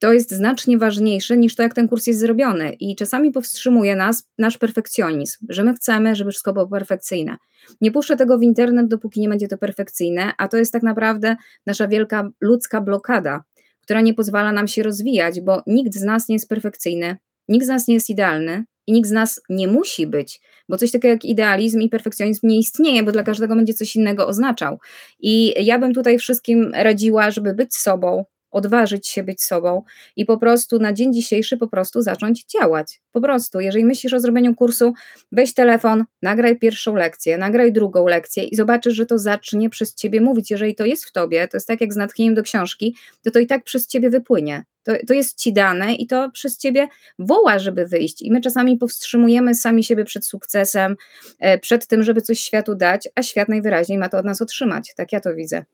[0.01, 2.73] to jest znacznie ważniejsze niż to, jak ten kurs jest zrobiony.
[2.73, 7.37] I czasami powstrzymuje nas nasz perfekcjonizm, że my chcemy, żeby wszystko było perfekcyjne.
[7.81, 11.35] Nie puszczę tego w internet, dopóki nie będzie to perfekcyjne, a to jest tak naprawdę
[11.65, 13.43] nasza wielka ludzka blokada,
[13.81, 17.69] która nie pozwala nam się rozwijać, bo nikt z nas nie jest perfekcyjny, nikt z
[17.69, 21.25] nas nie jest idealny i nikt z nas nie musi być, bo coś takiego jak
[21.25, 24.79] idealizm i perfekcjonizm nie istnieje, bo dla każdego będzie coś innego oznaczał.
[25.19, 29.83] I ja bym tutaj wszystkim radziła, żeby być sobą, odważyć się być sobą
[30.15, 33.01] i po prostu na dzień dzisiejszy po prostu zacząć działać.
[33.11, 34.93] Po prostu, jeżeli myślisz o zrobieniu kursu,
[35.31, 40.21] weź telefon, nagraj pierwszą lekcję, nagraj drugą lekcję i zobaczysz, że to zacznie przez ciebie
[40.21, 40.51] mówić.
[40.51, 43.39] Jeżeli to jest w tobie, to jest tak jak z natchnieniem do książki, to to
[43.39, 44.63] i tak przez ciebie wypłynie.
[44.83, 46.87] To, to jest ci dane i to przez ciebie
[47.19, 48.21] woła, żeby wyjść.
[48.21, 50.95] I my czasami powstrzymujemy sami siebie przed sukcesem,
[51.39, 54.93] e, przed tym, żeby coś światu dać, a świat najwyraźniej ma to od nas otrzymać.
[54.95, 55.65] Tak ja to widzę.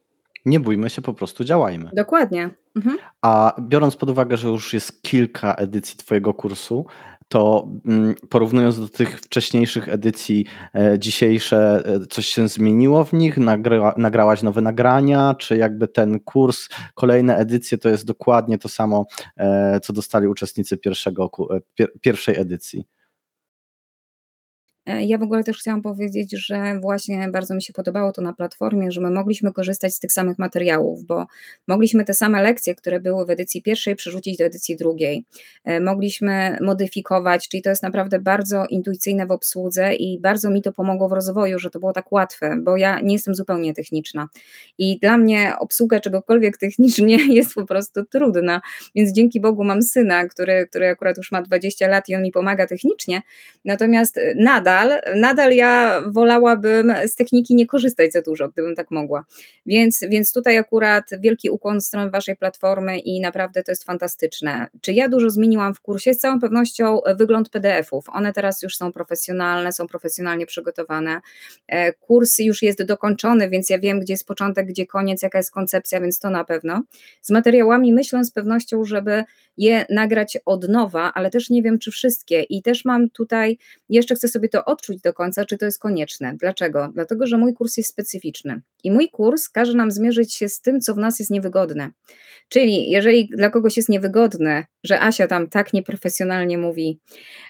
[0.47, 1.89] Nie bójmy się, po prostu działajmy.
[1.93, 2.49] Dokładnie.
[2.75, 2.97] Mhm.
[3.21, 6.85] A biorąc pod uwagę, że już jest kilka edycji Twojego kursu,
[7.27, 13.37] to mm, porównując do tych wcześniejszych edycji, e, dzisiejsze, e, coś się zmieniło w nich?
[13.37, 15.35] Nagra, nagrałaś nowe nagrania?
[15.39, 19.05] Czy jakby ten kurs, kolejne edycje to jest dokładnie to samo,
[19.37, 21.29] e, co dostali uczestnicy pierwszego,
[22.01, 22.87] pierwszej edycji?
[24.87, 28.33] E, ja w ogóle też chciałam powiedzieć, że właśnie bardzo mi się podobało to na
[28.33, 31.25] platformie, że my mogliśmy korzystać z tych samych materiałów, bo
[31.67, 35.25] mogliśmy te same lekcje, które były w edycji pierwszej, przerzucić do edycji drugiej.
[35.63, 40.73] E, mogliśmy modyfikować, czyli to jest naprawdę bardzo intuicyjne w obsłudze i bardzo mi to
[40.73, 44.27] pomogło w rozwoju, że to było tak łatwe, bo ja nie jestem zupełnie techniczna.
[44.77, 48.61] I dla mnie obsługa czegokolwiek technicznie jest po prostu trudna,
[48.95, 52.31] więc dzięki Bogu mam syna, który, który akurat już ma 20 lat i on mi
[52.31, 53.21] pomaga technicznie,
[53.65, 59.25] natomiast nadal nadal, nadal ja wolałabym z techniki nie korzystać za dużo, gdybym tak mogła.
[59.65, 64.67] Więc, więc tutaj akurat wielki ukłon w stronę Waszej platformy i naprawdę to jest fantastyczne.
[64.81, 66.13] Czy ja dużo zmieniłam w kursie?
[66.13, 68.09] Z całą pewnością wygląd PDF-ów.
[68.09, 71.21] One teraz już są profesjonalne, są profesjonalnie przygotowane.
[71.67, 75.51] E, kurs już jest dokończony, więc ja wiem, gdzie jest początek, gdzie koniec, jaka jest
[75.51, 76.83] koncepcja, więc to na pewno.
[77.21, 79.23] Z materiałami myślę z pewnością, żeby
[79.57, 82.41] je nagrać od nowa, ale też nie wiem, czy wszystkie.
[82.41, 83.57] I też mam tutaj,
[83.89, 86.33] jeszcze chcę sobie to odczuć do końca, czy to jest konieczne.
[86.37, 86.89] Dlaczego?
[86.93, 88.61] Dlatego, że mój kurs jest specyficzny.
[88.83, 91.91] I mój kurs każe nam zmierzyć się z tym, co w nas jest niewygodne.
[92.49, 96.99] Czyli jeżeli dla kogoś jest niewygodne, że Asia tam tak nieprofesjonalnie mówi,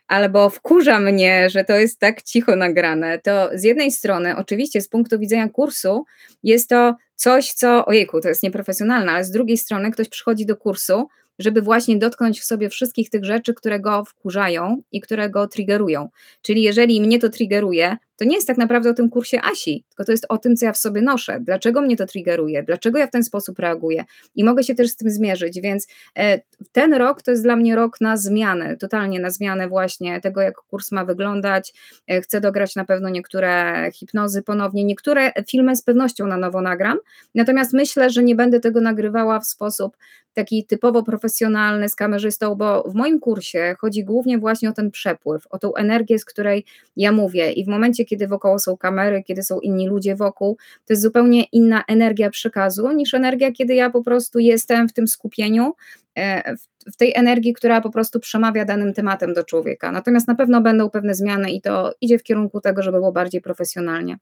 [0.07, 4.89] albo wkurza mnie, że to jest tak cicho nagrane, to z jednej strony, oczywiście z
[4.89, 6.05] punktu widzenia kursu,
[6.43, 10.57] jest to coś, co, ojejku, to jest nieprofesjonalne, ale z drugiej strony ktoś przychodzi do
[10.57, 11.07] kursu,
[11.39, 16.09] żeby właśnie dotknąć w sobie wszystkich tych rzeczy, które go wkurzają i które go triggerują.
[16.41, 20.05] Czyli jeżeli mnie to triggeruje, to nie jest tak naprawdę o tym kursie Asi, tylko
[20.05, 23.07] to jest o tym, co ja w sobie noszę, dlaczego mnie to triggeruje, dlaczego ja
[23.07, 24.05] w ten sposób reaguję?
[24.35, 27.75] I mogę się też z tym zmierzyć, więc e, ten rok to jest dla mnie
[27.75, 31.73] rok na zmianę, totalnie na zmianę właśnie tego, jak kurs ma wyglądać.
[32.07, 36.97] E, chcę dograć na pewno niektóre hipnozy ponownie, niektóre filmy z pewnością na nowo nagram,
[37.35, 39.97] natomiast myślę, że nie będę tego nagrywała w sposób
[40.37, 45.47] taki typowo profesjonalny z kamerzystą, bo w moim kursie chodzi głównie właśnie o ten przepływ,
[45.49, 47.51] o tą energię, z której ja mówię.
[47.51, 51.43] I w momencie, kiedy wokoło są kamery, kiedy są inni ludzie wokół, to jest zupełnie
[51.43, 55.73] inna energia przekazu niż energia, kiedy ja po prostu jestem w tym skupieniu,
[56.17, 56.55] e,
[56.93, 59.91] w tej energii, która po prostu przemawia danym tematem do człowieka.
[59.91, 63.41] Natomiast na pewno będą pewne zmiany i to idzie w kierunku tego, żeby było bardziej
[63.41, 64.17] profesjonalnie.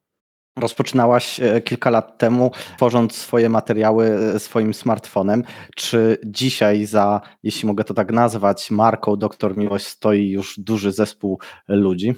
[0.58, 5.44] Rozpoczynałaś e, kilka lat temu, tworząc swoje materiały e, swoim smartfonem.
[5.76, 11.40] Czy dzisiaj za, jeśli mogę to tak nazwać, marką Doktor Miłość stoi już duży zespół
[11.68, 12.16] ludzi?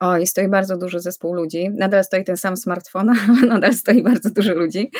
[0.00, 1.70] Oj, stoi bardzo duży zespół ludzi.
[1.70, 4.90] Nadal stoi ten sam smartfon, ale nadal stoi bardzo dużo ludzi.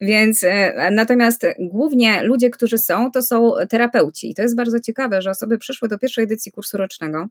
[0.00, 4.30] Więc e, natomiast głównie ludzie, którzy są, to są terapeuci.
[4.30, 7.26] I to jest bardzo ciekawe, że osoby przyszły do pierwszej edycji kursu rocznego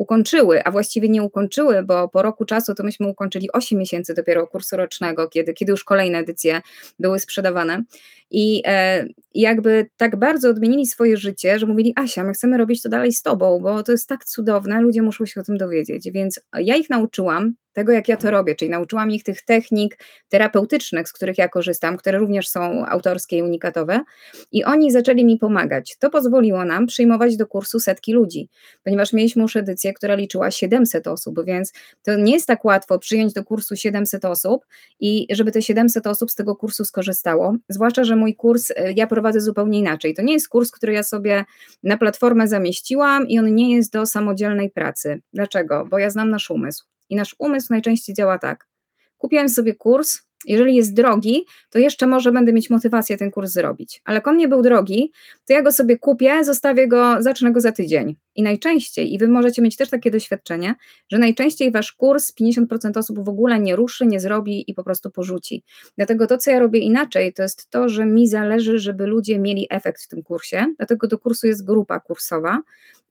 [0.00, 4.46] ukończyły, a właściwie nie ukończyły, bo po roku czasu to myśmy ukończyli 8 miesięcy dopiero
[4.46, 6.60] kursu rocznego, kiedy, kiedy już kolejne edycje
[6.98, 7.82] były sprzedawane.
[8.30, 12.88] I e, jakby tak bardzo odmienili swoje życie, że mówili: Asia, my chcemy robić to
[12.88, 16.10] dalej z tobą, bo to jest tak cudowne, ludzie muszą się o tym dowiedzieć.
[16.10, 21.08] Więc ja ich nauczyłam tego, jak ja to robię, czyli nauczyłam ich tych technik terapeutycznych,
[21.08, 24.00] z których ja korzystam, które również są autorskie i unikatowe,
[24.52, 25.96] i oni zaczęli mi pomagać.
[25.98, 28.48] To pozwoliło nam przyjmować do kursu setki ludzi,
[28.84, 33.32] ponieważ mieliśmy już edycję, która liczyła 700 osób, więc to nie jest tak łatwo przyjąć
[33.32, 34.66] do kursu 700 osób
[35.00, 39.06] i żeby te 700 osób z tego kursu skorzystało, zwłaszcza, że mój kurs y, ja
[39.06, 40.14] prowadzę zupełnie inaczej.
[40.14, 41.44] To nie jest kurs, który ja sobie
[41.82, 45.20] na platformę zamieściłam i on nie jest do samodzielnej pracy.
[45.32, 45.86] Dlaczego?
[45.90, 46.90] Bo ja znam nasz umysł.
[47.10, 48.66] I nasz umysł najczęściej działa tak.
[49.18, 54.02] Kupiłem sobie kurs, jeżeli jest drogi, to jeszcze może będę mieć motywację ten kurs zrobić.
[54.04, 55.12] Ale jak on nie był drogi,
[55.46, 58.16] to ja go sobie kupię, zostawię go, zacznę go za tydzień.
[58.34, 60.74] I najczęściej, i wy możecie mieć też takie doświadczenie,
[61.08, 65.10] że najczęściej wasz kurs 50% osób w ogóle nie ruszy, nie zrobi i po prostu
[65.10, 65.64] porzuci.
[65.96, 69.66] Dlatego to, co ja robię inaczej, to jest to, że mi zależy, żeby ludzie mieli
[69.70, 70.74] efekt w tym kursie.
[70.76, 72.62] Dlatego do kursu jest grupa kursowa.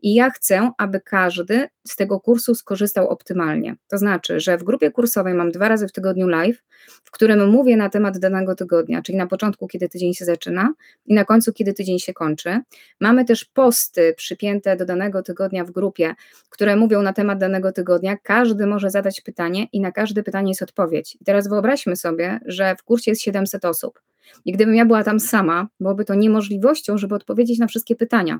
[0.02, 3.76] I ja chcę, aby każdy z tego kursu skorzystał optymalnie.
[3.88, 6.64] To znaczy, że w grupie kursowej mam dwa razy w tygodniu live,
[7.04, 10.74] w którym mówię na temat danego tygodnia, czyli na początku, kiedy tydzień się zaczyna
[11.06, 12.60] i na końcu, kiedy tydzień się kończy.
[13.00, 16.16] Mamy też posty przypięte do danego tygodnia w grupie,
[16.50, 18.18] które mówią na temat danego tygodnia.
[18.24, 21.18] Każdy może zadać pytanie i na każde pytanie jest odpowiedź.
[21.22, 24.00] I teraz wyobraźmy sobie, że w kursie jest 700 osób.
[24.46, 28.40] I gdybym ja była tam sama, byłoby to niemożliwością, żeby odpowiedzieć na wszystkie pytania.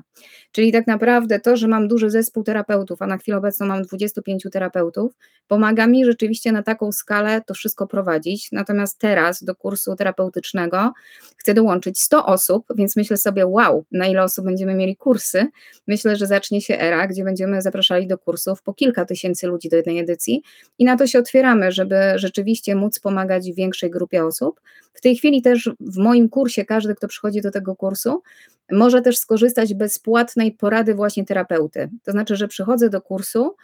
[0.52, 4.46] Czyli tak naprawdę to, że mam duży zespół terapeutów, a na chwilę obecną mam 25
[4.52, 5.12] terapeutów,
[5.48, 8.52] pomaga mi rzeczywiście na taką skalę to wszystko prowadzić.
[8.52, 10.92] Natomiast teraz do kursu terapeutycznego
[11.36, 15.46] chcę dołączyć 100 osób, więc myślę sobie, wow, na ile osób będziemy mieli kursy.
[15.86, 19.76] Myślę, że zacznie się era, gdzie będziemy zapraszali do kursów po kilka tysięcy ludzi do
[19.76, 20.42] jednej edycji
[20.78, 24.60] i na to się otwieramy, żeby rzeczywiście móc pomagać większej grupie osób.
[24.94, 28.22] W tej chwili też w moim kursie każdy, kto przychodzi do tego kursu,
[28.72, 31.90] może też skorzystać bezpłatnej porady właśnie terapeuty.
[32.04, 33.56] To znaczy, że przychodzę do kursu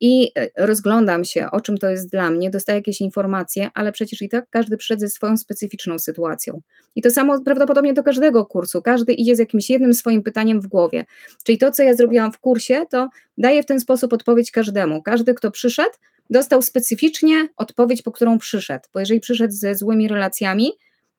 [0.00, 4.22] i e, rozglądam się, o czym to jest dla mnie, dostaję jakieś informacje, ale przecież
[4.22, 6.60] i tak każdy przyszedł ze swoją specyficzną sytuacją.
[6.94, 8.82] I to samo prawdopodobnie do każdego kursu.
[8.82, 11.04] Każdy idzie z jakimś jednym swoim pytaniem w głowie.
[11.44, 15.02] Czyli to, co ja zrobiłam w kursie, to daję w ten sposób odpowiedź każdemu.
[15.02, 15.94] Każdy, kto przyszedł,
[16.30, 18.84] dostał specyficznie odpowiedź, po którą przyszedł.
[18.94, 20.72] Bo jeżeli przyszedł ze złymi relacjami,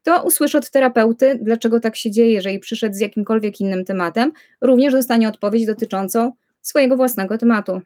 [0.04, 4.94] to usłyszy od terapeuty, dlaczego tak się dzieje, jeżeli przyszedł z jakimkolwiek innym tematem, również
[4.94, 7.82] dostanie odpowiedź dotyczącą swojego własnego tematu.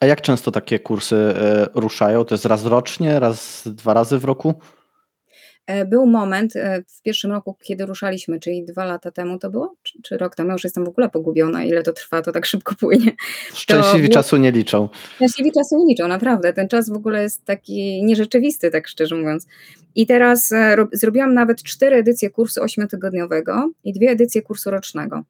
[0.00, 2.24] A jak często takie kursy e, ruszają?
[2.24, 4.54] To jest raz rocznie, raz, dwa razy w roku?
[5.70, 9.74] E, był moment e, w pierwszym roku, kiedy ruszaliśmy, czyli dwa lata temu to było,
[9.82, 12.46] czy, czy rok temu, ja już jestem w ogóle pogubiona, ile to trwa, to tak
[12.46, 13.12] szybko płynie.
[13.54, 14.14] Szczęśliwi było...
[14.14, 14.88] czasu nie liczą.
[15.14, 16.52] Szczęśliwi czasu nie liczą, naprawdę.
[16.52, 19.46] Ten czas w ogóle jest taki nierzeczywisty, tak szczerze mówiąc.
[19.94, 25.22] I teraz e, zrobiłam nawet cztery edycje kursu ośmiotygodniowego i dwie edycje kursu rocznego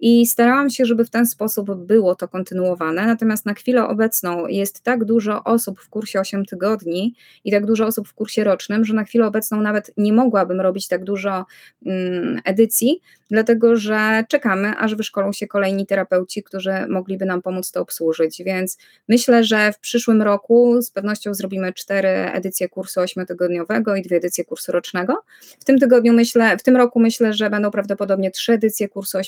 [0.00, 3.06] i starałam się, żeby w ten sposób było to kontynuowane.
[3.06, 7.86] Natomiast na chwilę obecną jest tak dużo osób w kursie 8 tygodni i tak dużo
[7.86, 11.46] osób w kursie rocznym, że na chwilę obecną nawet nie mogłabym robić tak dużo
[11.86, 17.80] mm, edycji, dlatego że czekamy, aż wyszkolą się kolejni terapeuci, którzy mogliby nam pomóc to
[17.80, 18.42] obsłużyć.
[18.44, 18.78] Więc
[19.08, 24.44] myślę, że w przyszłym roku z pewnością zrobimy cztery edycje kursu 8-tygodniowego i dwie edycje
[24.44, 25.14] kursu rocznego.
[25.60, 29.18] W tym tygodniu myślę, w tym roku myślę, że będą prawdopodobnie trzy edycje kursu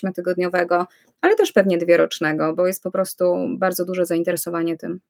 [0.66, 0.86] 8-tygodniowego
[1.20, 5.00] ale też pewnie dwie rocznego, bo jest po prostu bardzo duże zainteresowanie tym.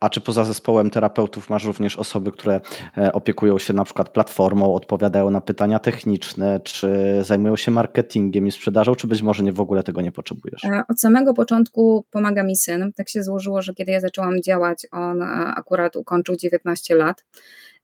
[0.00, 2.60] A czy poza zespołem terapeutów masz również osoby, które
[2.98, 6.88] e, opiekują się na przykład platformą, odpowiadają na pytania techniczne, czy
[7.22, 10.64] zajmują się marketingiem i sprzedażą, czy być może nie w ogóle tego nie potrzebujesz?
[10.64, 12.92] E, od samego początku pomaga mi syn.
[12.92, 15.22] Tak się złożyło, że kiedy ja zaczęłam działać, on
[15.56, 17.24] akurat ukończył 19 lat.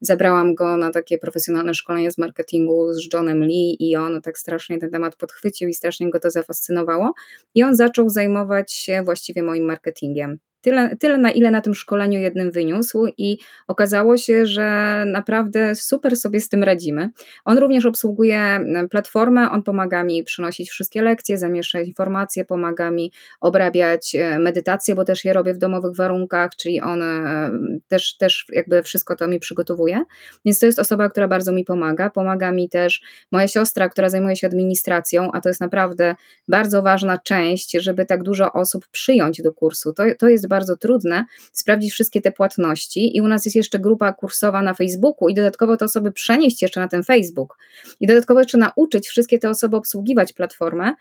[0.05, 4.79] Zabrałam go na takie profesjonalne szkolenie z marketingu z Johnem Lee i on tak strasznie
[4.79, 7.13] ten temat podchwycił i strasznie go to zafascynowało.
[7.55, 10.39] I on zaczął zajmować się właściwie moim marketingiem.
[10.65, 16.17] Tyle, tyle, na ile na tym szkoleniu jednym wyniósł, i okazało się, że naprawdę super
[16.17, 17.11] sobie z tym radzimy.
[17.45, 24.15] On również obsługuje platformę, on pomaga mi przynosić wszystkie lekcje, zamieszczać informacje, pomaga mi obrabiać
[24.15, 27.51] e, medytacje, bo też je robię w domowych warunkach, czyli on e,
[27.89, 30.05] też, też jakby wszystko to mi przygotowuje.
[30.45, 32.11] Więc to jest osoba, która bardzo mi pomaga.
[32.11, 36.15] Pomaga mi też moja siostra, która zajmuje się administracją, a to jest naprawdę
[36.49, 39.93] bardzo ważna część, żeby tak dużo osób przyjąć do kursu.
[39.93, 44.13] To, to jest bardzo trudne sprawdzić wszystkie te płatności i u nas jest jeszcze grupa
[44.13, 47.59] kursowa na Facebooku i dodatkowo te osoby przenieść jeszcze na ten Facebook.
[48.01, 50.95] I dodatkowo jeszcze nauczyć wszystkie te osoby obsługiwać platformę,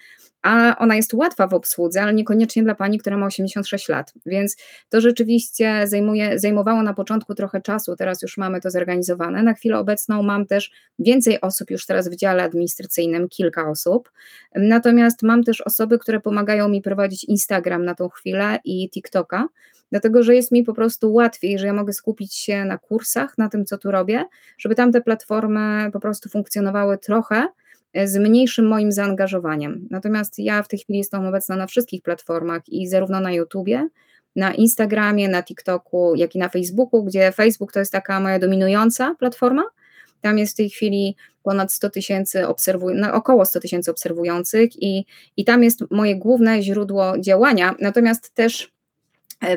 [0.43, 4.55] a ona jest łatwa w obsłudze, ale niekoniecznie dla pani, która ma 86 lat, więc
[4.89, 9.43] to rzeczywiście zajmuje, zajmowało na początku trochę czasu, teraz już mamy to zorganizowane.
[9.43, 14.11] Na chwilę obecną mam też więcej osób już teraz w dziale administracyjnym, kilka osób,
[14.55, 19.42] natomiast mam też osoby, które pomagają mi prowadzić Instagram na tą chwilę i TikToka,
[19.91, 23.49] dlatego że jest mi po prostu łatwiej, że ja mogę skupić się na kursach, na
[23.49, 24.25] tym, co tu robię,
[24.57, 27.47] żeby tam te platformy po prostu funkcjonowały trochę
[27.93, 29.87] e, z mniejszym moim zaangażowaniem.
[29.91, 33.87] Natomiast ja w tej chwili jestem obecna na wszystkich platformach i zarówno na YouTubie,
[34.35, 39.15] na Instagramie, na TikToku, jak i na Facebooku, gdzie Facebook to jest taka moja dominująca
[39.19, 39.63] platforma.
[40.21, 45.05] Tam jest w tej chwili ponad 100 tysięcy obserwujących, no około 100 tysięcy obserwujących i,
[45.37, 48.73] i tam jest moje główne źródło działania, natomiast też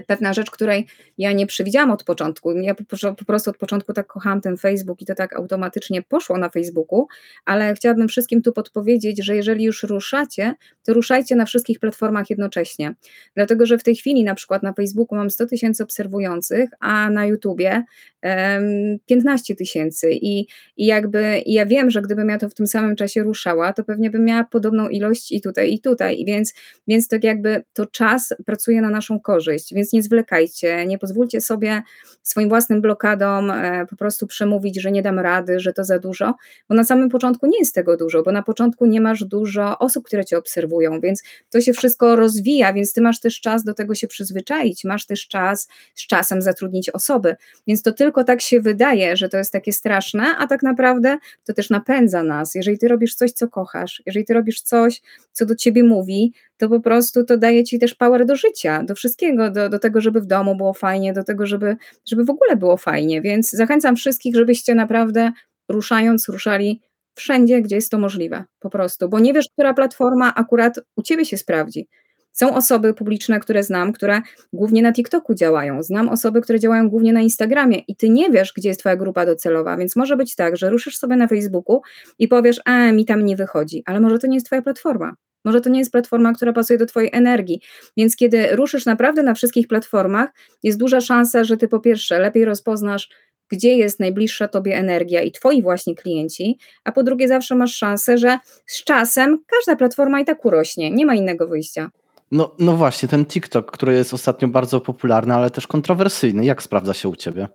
[0.06, 0.86] pewna rzecz, której
[1.18, 2.52] ja nie przewidziałam od początku.
[2.52, 6.48] Ja po, prostu od początku tak kochałam ten Facebook i to tak automatycznie poszło na
[6.48, 7.06] Facebooku,
[7.44, 12.94] ale chciałabym wszystkim tu podpowiedzieć, że jeżeli już ruszacie, to ruszajcie na wszystkich platformach jednocześnie.
[13.34, 17.26] Dlatego, że w tej chwili na przykład na Facebooku mam 100 tysięcy obserwujących, a na
[17.26, 17.84] YouTubie
[18.22, 20.46] um, 15 tysięcy i,
[20.76, 24.10] i jakby ja wiem, że gdybym ja to w tym samym czasie ruszała, to pewnie
[24.10, 26.54] bym miała podobną ilość i tutaj, i tutaj, więc,
[26.88, 31.82] więc tak jakby to czas pracuje na naszą korzyść więc nie zwlekajcie, nie pozwólcie sobie
[32.22, 36.34] swoim własnym blokadom e, po prostu przemówić, że nie dam rady, że to za dużo,
[36.68, 40.04] bo na samym początku nie jest tego dużo, bo na początku nie masz dużo osób,
[40.04, 43.94] które cię obserwują, więc to się wszystko rozwija, więc ty masz też czas do tego
[43.94, 47.36] się przyzwyczaić, masz też czas z czasem zatrudnić osoby,
[47.66, 51.54] więc to tylko tak się wydaje, że to jest takie straszne, a tak naprawdę to
[51.54, 52.54] też napędza nas.
[52.54, 56.68] Jeżeli ty robisz coś, co kochasz, jeżeli ty robisz coś, co do ciebie mówi, to
[56.68, 60.20] po prostu to daje ci też power do życia, do wszystkiego, do, do tego, żeby
[60.20, 61.76] w domu było fajnie, do tego, żeby,
[62.06, 63.22] żeby w ogóle było fajnie.
[63.22, 65.32] Więc zachęcam wszystkich, żebyście naprawdę
[65.68, 66.80] ruszając, ruszali
[67.14, 71.24] wszędzie, gdzie jest to możliwe, po prostu, bo nie wiesz, która platforma akurat u ciebie
[71.24, 71.88] się sprawdzi.
[72.32, 74.20] Są osoby publiczne, które znam, które
[74.52, 75.82] głównie na TikToku działają.
[75.82, 79.26] Znam osoby, które działają głównie na Instagramie i ty nie wiesz, gdzie jest twoja grupa
[79.26, 81.82] docelowa, więc może być tak, że ruszysz sobie na Facebooku
[82.18, 85.14] i powiesz, a mi tam nie wychodzi, ale może to nie jest twoja platforma.
[85.46, 87.60] Może to nie jest platforma, która pasuje do Twojej energii.
[87.96, 90.30] Więc kiedy ruszysz naprawdę na wszystkich platformach,
[90.62, 93.08] jest duża szansa, że Ty po pierwsze lepiej rozpoznasz,
[93.48, 98.18] gdzie jest najbliższa Tobie energia i Twoi właśnie klienci, a po drugie zawsze masz szansę,
[98.18, 100.90] że z czasem każda platforma i tak urośnie.
[100.90, 101.90] Nie ma innego wyjścia.
[102.32, 106.44] No, no właśnie, ten TikTok, który jest ostatnio bardzo popularny, ale też kontrowersyjny.
[106.44, 107.48] Jak sprawdza się u Ciebie?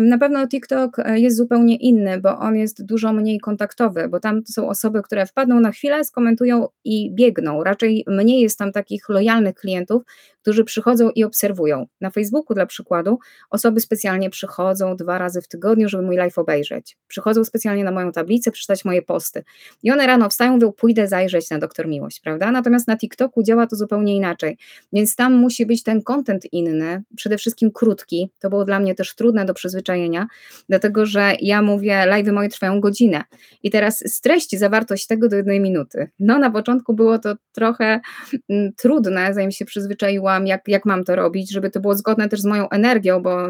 [0.00, 4.42] Na pewno TikTok e, jest zupełnie inny, bo on jest dużo mniej kontaktowy, bo tam
[4.46, 7.64] są osoby, które wpadną na chwilę, skomentują i biegną.
[7.64, 10.02] Raczej mniej jest tam takich lojalnych klientów,
[10.42, 11.86] którzy przychodzą i obserwują.
[12.00, 13.18] Na Facebooku dla przykładu
[13.50, 16.96] osoby specjalnie przychodzą dwa razy w tygodniu, żeby mój live obejrzeć.
[17.06, 19.44] Przychodzą specjalnie na moją tablicę, przeczytać moje posty.
[19.82, 22.50] I one rano wstają, mówią, pójdę zajrzeć na Doktor Miłość, prawda?
[22.50, 24.58] Natomiast na TikToku działa to zupełnie inaczej.
[24.92, 28.30] Więc tam musi być ten content inny, przede wszystkim krótki.
[28.38, 29.83] To było dla mnie też trudne do przyzwyczajenia,
[30.68, 33.22] dlatego że ja mówię, live moje trwają godzinę.
[33.62, 36.10] I teraz streść zawartość tego do jednej minuty.
[36.18, 38.00] No na początku było to trochę
[38.48, 42.40] mm, trudne, zanim się przyzwyczaiłam jak, jak mam to robić, żeby to było zgodne też
[42.40, 43.48] z moją energią, bo,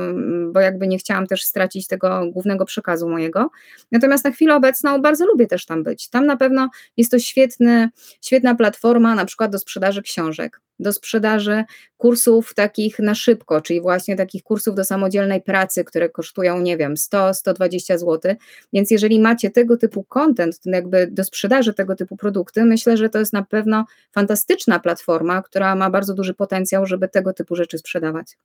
[0.53, 3.51] bo jakby nie chciałam też stracić tego głównego przekazu mojego.
[3.93, 6.09] Natomiast na chwilę obecną bardzo lubię też tam być.
[6.09, 7.89] Tam na pewno jest to świetny,
[8.23, 11.65] świetna platforma na przykład do sprzedaży książek do sprzedaży
[11.97, 16.95] kursów takich na szybko, czyli właśnie takich kursów do samodzielnej pracy, które kosztują, nie wiem,
[16.95, 18.35] 100-120 zł.
[18.73, 23.19] Więc jeżeli macie tego typu content, jakby do sprzedaży tego typu produkty, myślę, że to
[23.19, 28.37] jest na pewno fantastyczna platforma, która ma bardzo duży potencjał, żeby tego typu rzeczy sprzedawać.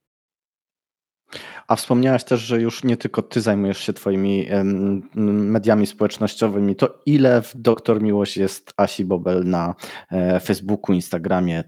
[1.67, 4.47] A wspomniałaś też, że już nie tylko ty zajmujesz się twoimi
[5.15, 6.75] mediami społecznościowymi.
[6.75, 9.75] To ile w Doktor Miłość jest Asi Bobel na
[10.11, 11.63] e, Facebooku, Instagramie,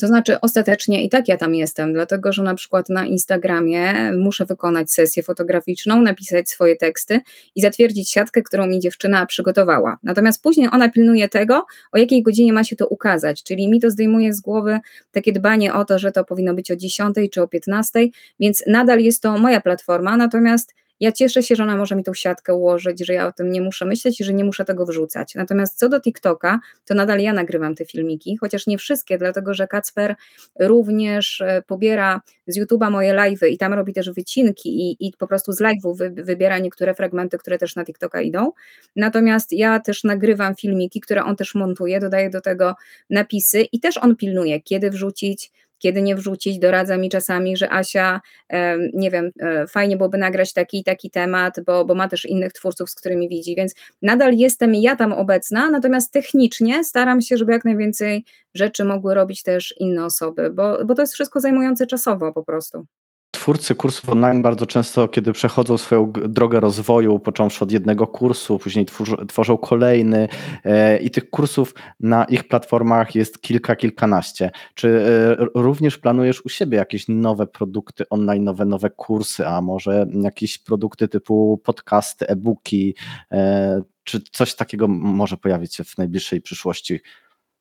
[0.00, 4.46] to znaczy, ostatecznie i tak ja tam jestem, dlatego że na przykład na Instagramie muszę
[4.46, 7.20] wykonać sesję fotograficzną, napisać swoje teksty
[7.54, 9.98] i zatwierdzić siatkę, którą mi dziewczyna przygotowała.
[10.02, 13.90] Natomiast później ona pilnuje tego, o jakiej godzinie ma się to ukazać, czyli mi to
[13.90, 14.80] zdejmuje z głowy
[15.12, 18.00] takie dbanie o to, że to powinno być o 10 czy o 15,
[18.40, 22.14] więc nadal jest to moja platforma, natomiast ja cieszę się, że ona może mi tą
[22.14, 25.34] siatkę ułożyć, że ja o tym nie muszę myśleć i że nie muszę tego wrzucać.
[25.34, 29.66] Natomiast co do TikToka, to nadal ja nagrywam te filmiki, chociaż nie wszystkie, dlatego że
[29.66, 30.14] Kacper
[30.60, 35.26] również e, pobiera z YouTube'a moje live'y i tam robi też wycinki i, i po
[35.26, 38.52] prostu z live'ów wy, wybiera niektóre fragmenty, które też na TikToka idą.
[38.96, 42.74] Natomiast ja też nagrywam filmiki, które on też montuje, dodaję do tego
[43.10, 45.52] napisy i też on pilnuje, kiedy wrzucić,
[45.82, 46.58] kiedy nie wrzucić.
[46.58, 48.20] Doradza mi czasami, że Asia,
[48.94, 52.90] nie wiem, e, fajnie byłoby nagrać taki taki temat, bo, bo ma też innych twórców,
[52.90, 57.64] z którymi widzi, więc nadal jestem ja tam obecna, natomiast technicznie staram się, żeby jak
[57.64, 58.24] najwięcej
[58.54, 62.86] rzeczy mogły robić też inne osoby, bo, bo to jest wszystko zajmujące czasowo po prostu
[63.42, 68.86] twórcy kursów online bardzo często, kiedy przechodzą swoją drogę rozwoju, począwszy od jednego kursu, później
[69.28, 70.28] tworzą kolejny
[70.64, 74.50] e, i tych kursów na ich platformach jest kilka, kilkanaście.
[74.74, 74.88] Czy
[75.38, 80.58] e, również planujesz u siebie jakieś nowe produkty online, nowe, nowe kursy, a może jakieś
[80.58, 82.94] produkty typu podcasty, e-booki,
[83.32, 87.00] e, czy coś takiego może pojawić się w najbliższej przyszłości?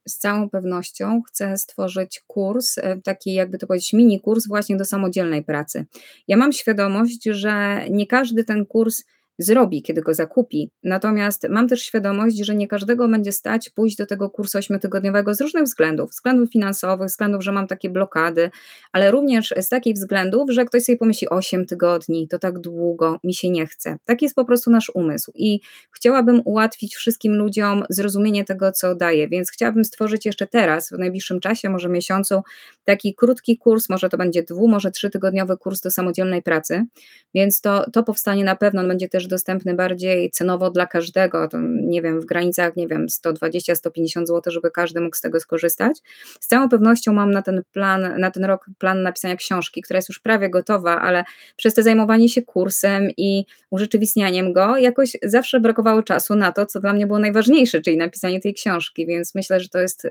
[0.07, 4.85] Z całą pewnością chcę stworzyć kurs, e, taki jakby to powiedzieć, mini kurs właśnie do
[4.85, 5.85] samodzielnej pracy.
[6.27, 9.03] Ja mam świadomość, że nie każdy ten kurs
[9.39, 10.71] zrobi, kiedy go zakupi.
[10.84, 15.41] Natomiast mam też świadomość, że nie każdego będzie stać pójść do tego kursu ośmiotygodniowego z
[15.41, 16.09] różnych względów.
[16.09, 18.49] Względów finansowych, względów, że mam takie blokady,
[18.91, 23.34] ale również z takich względów, że ktoś sobie pomyśli 8 tygodni, to tak długo, mi
[23.34, 23.97] się nie chce.
[24.05, 25.59] Taki jest po prostu nasz umysł i
[25.91, 31.39] chciałabym ułatwić wszystkim ludziom zrozumienie tego, co daję, więc chciałabym stworzyć jeszcze teraz, w najbliższym
[31.39, 32.41] czasie, może miesiącu,
[32.84, 36.86] taki krótki kurs, może to będzie dwu, może trzytygodniowy kurs do samodzielnej pracy,
[37.34, 41.57] więc to, to powstanie na pewno, on będzie też dostępny bardziej cenowo dla każdego, to
[41.61, 45.97] nie wiem, w granicach, nie wiem, 120-150 zł, żeby każdy mógł z tego skorzystać.
[46.39, 50.09] Z całą pewnością mam na ten plan, na ten rok plan napisania książki, która jest
[50.09, 51.24] już prawie gotowa, ale
[51.55, 56.80] przez to zajmowanie się kursem i urzeczywistnianiem go, jakoś zawsze brakowało czasu na to, co
[56.80, 60.07] dla mnie było najważniejsze, czyli napisanie tej książki, więc myślę, że to jest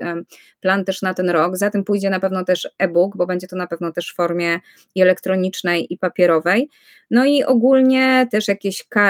[0.61, 1.57] plan też na ten rok.
[1.57, 4.59] Za tym pójdzie na pewno też e-book, bo będzie to na pewno też w formie
[4.95, 6.69] i elektronicznej, i papierowej.
[7.11, 9.00] No i ogólnie też jakieś karty,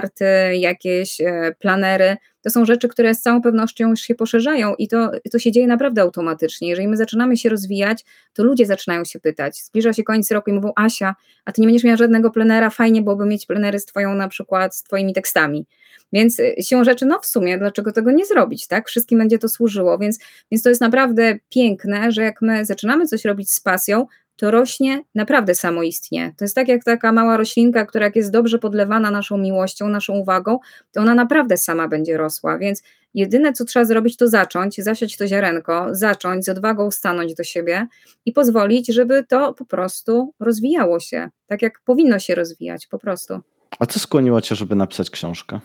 [0.53, 5.11] jakieś e, planery, to są rzeczy, które z całą pewnością już się poszerzają i to,
[5.31, 6.69] to się dzieje naprawdę automatycznie.
[6.69, 9.63] Jeżeli my zaczynamy się rozwijać, to ludzie zaczynają się pytać.
[9.63, 11.15] Zbliża się koniec roku i mówią, Asia,
[11.45, 14.75] a ty nie będziesz miała żadnego plenera, fajnie byłoby mieć plenery z twoją na przykład,
[14.75, 15.65] z twoimi tekstami.
[16.13, 18.89] Więc y, siłą rzeczy, no w sumie, dlaczego tego nie zrobić, tak?
[18.89, 20.19] Wszystkim będzie to służyło, więc,
[20.51, 24.07] więc to jest naprawdę piękne, że jak my zaczynamy coś robić z pasją,
[24.41, 26.33] to rośnie naprawdę samoistnie.
[26.37, 30.13] To jest tak jak taka mała roślinka, która jak jest dobrze podlewana naszą miłością, naszą
[30.13, 30.59] uwagą,
[30.91, 32.57] to ona naprawdę sama będzie rosła.
[32.57, 32.83] Więc
[33.13, 37.87] jedyne, co trzeba zrobić, to zacząć, zasiać to ziarenko, zacząć z odwagą stanąć do siebie
[38.25, 43.39] i pozwolić, żeby to po prostu rozwijało się, tak jak powinno się rozwijać, po prostu.
[43.79, 45.59] A co skłoniło Cię, żeby napisać książkę?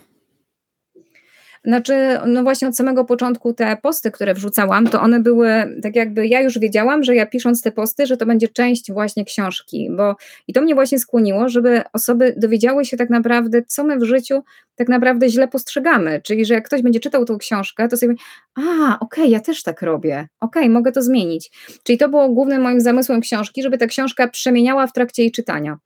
[1.67, 5.49] Znaczy, no właśnie od samego początku te posty, które wrzucałam, to one były
[5.83, 9.25] tak jakby ja już wiedziałam, że ja pisząc te posty, że to będzie część właśnie
[9.25, 10.15] książki, bo
[10.47, 14.43] i to mnie właśnie skłoniło, żeby osoby dowiedziały się tak naprawdę, co my w życiu
[14.75, 16.21] tak naprawdę źle postrzegamy.
[16.23, 18.15] Czyli, że jak ktoś będzie czytał tą książkę, to sobie,
[18.55, 21.51] a, okej, okay, ja też tak robię, okej, okay, mogę to zmienić.
[21.83, 25.77] Czyli to było głównym moim zamysłem książki, żeby ta książka przemieniała w trakcie jej czytania.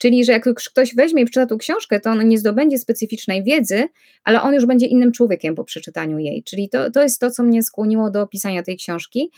[0.00, 3.88] Czyli, że jak ktoś weźmie i przeczyta tą książkę, to on nie zdobędzie specyficznej wiedzy,
[4.24, 6.42] ale on już będzie innym człowiekiem po przeczytaniu jej.
[6.42, 9.30] Czyli to, to jest to, co mnie skłoniło do pisania tej książki.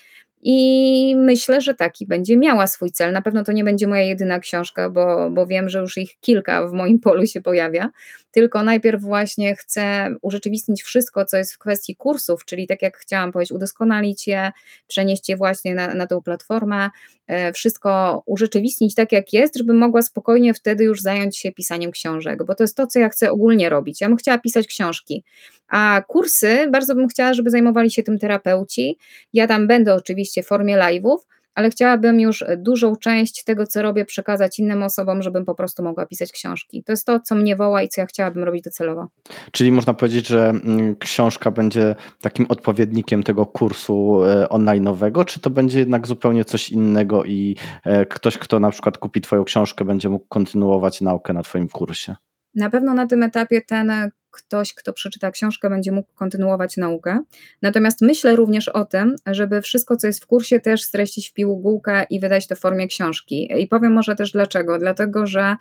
[0.43, 3.13] I myślę, że taki będzie miała swój cel.
[3.13, 6.69] Na pewno to nie będzie moja jedyna książka, bo, bo wiem, że już ich kilka
[6.69, 7.91] w moim polu się pojawia.
[8.33, 13.33] Tylko najpierw właśnie chcę urzeczywistnić wszystko, co jest w kwestii kursów, czyli tak jak chciałam
[13.33, 14.53] powiedzieć, udoskonalić je,
[14.89, 16.91] przenieść je właśnie na, na tą platformę,
[17.27, 22.45] e, wszystko urzeczywistnić tak, jak jest, żeby mogła spokojnie wtedy już zająć się pisaniem książek,
[22.45, 24.01] bo to jest to, co ja chcę ogólnie robić.
[24.01, 25.25] Ja bym chciała pisać książki,
[25.69, 28.99] a kursy bardzo bym chciała, żeby zajmowali się tym terapeuci.
[29.33, 31.17] Ja tam będę oczywiście w formie live'ów,
[31.55, 36.07] ale chciałabym już dużą część tego, co robię, przekazać innym osobom, żebym po prostu mogła
[36.07, 36.85] pisać książki.
[36.85, 39.09] To jest to, co mnie woła i co ja chciałabym robić docelowo.
[39.53, 45.51] Czyli można powiedzieć, że mm, książka będzie takim odpowiednikiem tego kursu e, online'owego, czy to
[45.51, 50.09] będzie jednak zupełnie coś innego i e, ktoś, kto na przykład kupi Twoją książkę, będzie
[50.09, 52.17] mógł kontynuować naukę na Twoim kursie?
[52.55, 57.21] Na pewno na tym etapie ten ktoś, kto przeczyta książkę, będzie mógł kontynuować naukę.
[57.63, 62.07] Natomiast myślę również o tym, żeby wszystko, co jest w kursie, też streścić w pigułkę
[62.11, 63.49] i wydać to w formie książki.
[63.63, 64.79] I powiem może też dlaczego.
[64.79, 65.57] Dlatego, że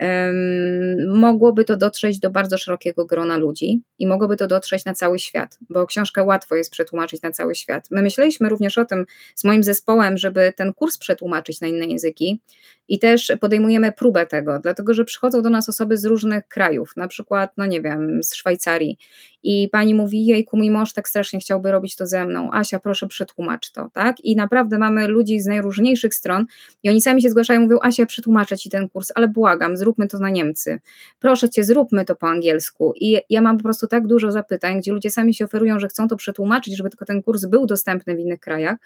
[0.00, 5.18] um, mogłoby to dotrzeć do bardzo szerokiego grona ludzi i mogłoby to dotrzeć na cały
[5.18, 7.88] świat, bo książkę łatwo jest przetłumaczyć na cały świat.
[7.90, 12.40] My myśleliśmy również o tym z moim zespołem, żeby ten kurs przetłumaczyć na inne języki
[12.88, 17.08] i też podejmujemy próbę tego, dlatego że przychodzą do nas osoby z różnych krajów, na
[17.08, 18.98] przykład, no nie wiem, z Szwajcarii.
[19.42, 23.08] I pani mówi, jejku, mój mąż tak strasznie chciałby robić to ze mną, Asia, proszę
[23.08, 24.20] przetłumacz to, tak?
[24.20, 26.46] I naprawdę mamy ludzi z najróżniejszych stron
[26.82, 30.18] i oni sami się zgłaszają, mówią, Asia, przetłumaczę ci ten kurs, ale błagam, zróbmy to
[30.18, 30.80] na Niemcy,
[31.20, 32.92] proszę cię, zróbmy to po angielsku.
[32.96, 36.08] I ja mam po prostu tak dużo zapytań, gdzie ludzie sami się oferują, że chcą
[36.08, 38.76] to przetłumaczyć, żeby tylko ten kurs był dostępny w innych krajach,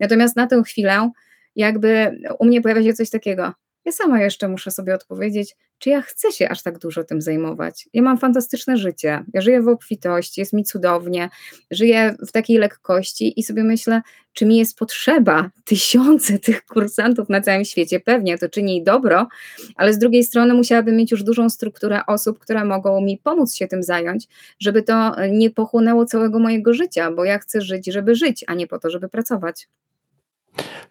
[0.00, 1.10] natomiast na tę chwilę
[1.56, 3.52] jakby u mnie pojawia się coś takiego,
[3.84, 7.88] ja sama jeszcze muszę sobie odpowiedzieć, czy ja chcę się aż tak dużo tym zajmować.
[7.92, 11.30] Ja mam fantastyczne życie, ja żyję w obfitości, jest mi cudownie,
[11.70, 17.40] żyję w takiej lekkości i sobie myślę, czy mi jest potrzeba tysiące tych kursantów na
[17.40, 18.00] całym świecie.
[18.00, 19.28] Pewnie to czyni dobro,
[19.76, 23.68] ale z drugiej strony musiałabym mieć już dużą strukturę osób, które mogą mi pomóc się
[23.68, 24.28] tym zająć,
[24.60, 28.66] żeby to nie pochłonęło całego mojego życia, bo ja chcę żyć, żeby żyć, a nie
[28.66, 29.68] po to, żeby pracować.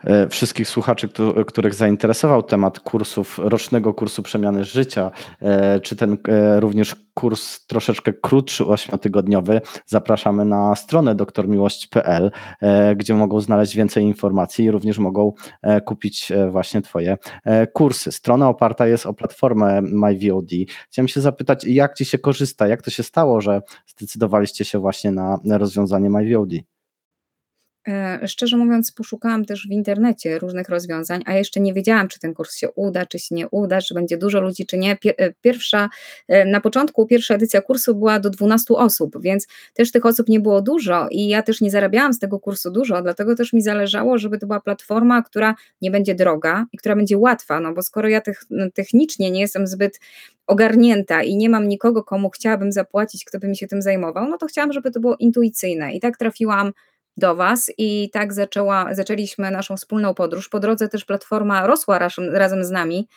[0.03, 1.09] E, wszystkich słuchaczy,
[1.47, 5.11] których zainteresował temat kursów, rocznego kursu przemiany życia,
[5.41, 12.32] e, czy ten e, również kurs troszeczkę krótszy, ośmiotygodniowy, zapraszamy na stronę doktormiłość.pl,
[12.95, 15.34] gdzie mogą znaleźć więcej informacji i również mogą
[15.86, 17.18] kupić właśnie Twoje
[17.74, 18.11] kursy.
[18.11, 20.51] Strona oparta jest o platformę MyVOD.
[20.89, 25.11] Chciałem się zapytać, jak Ci się korzysta, jak to się stało, że zdecydowaliście się właśnie
[25.11, 26.72] na rozwiązanie MyVOD?
[27.88, 32.34] E, szczerze mówiąc, poszukałam też w internecie różnych rozwiązań, a jeszcze nie wiedziałam, czy ten
[32.34, 34.98] kurs się uda, czy się nie uda, czy będzie dużo ludzi, czy nie.
[35.06, 35.90] E, pierwsza,
[36.28, 40.40] e, na początku pierwsza edycja kursu była do 12 osób, więc też tych osób nie
[40.40, 44.18] było dużo i ja też nie zarabiałam z tego kursu dużo, dlatego też mi zależało,
[44.18, 48.10] żeby to była platforma, która nie będzie droga i która będzie łatwa, no bo skoro
[48.10, 48.22] ja
[48.74, 50.00] technicznie nie jestem zbyt
[50.48, 54.38] ogarnięta i nie mam nikogo, komu chciałabym zapłacić, kto by mi się tym zajmował, no
[54.38, 56.72] to chciałam, żeby to było intuicyjne i tak trafiłam
[57.18, 60.49] do Was i tak zaczęła, zaczęliśmy naszą wspólną podróż.
[60.49, 63.07] Po drodze też platforma rosła razem, razem z nami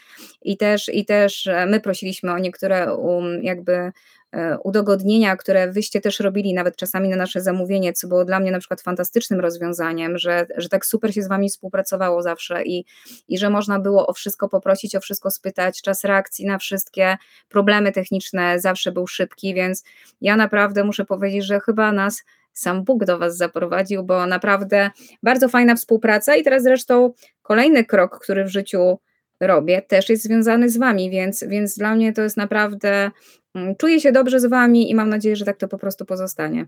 [0.43, 3.93] i też, i też e, my prosiliśmy o niektóre um, jakby
[4.33, 8.51] e, udogodnienia, które wyście też robili nawet czasami na nasze zamówienie, co było dla mnie
[8.51, 12.85] na przykład fantastycznym rozwiązaniem, że, że tak super się z Wami współpracowało zawsze i,
[13.29, 17.17] i że można było o wszystko poprosić, o wszystko spytać, czas reakcji na wszystkie
[17.49, 19.85] problemy techniczne zawsze był szybki, więc
[20.21, 22.23] ja naprawdę muszę powiedzieć, że chyba nas
[22.59, 24.91] sam Bóg do Was zaprowadził, bo naprawdę
[25.23, 28.99] bardzo fajna współpraca i teraz zresztą kolejny krok, który w życiu
[29.41, 33.11] robię, też jest związany z Wami, więc, więc dla mnie to jest naprawdę,
[33.55, 36.67] mm, czuję się dobrze z Wami i mam nadzieję, że tak to po prostu pozostanie.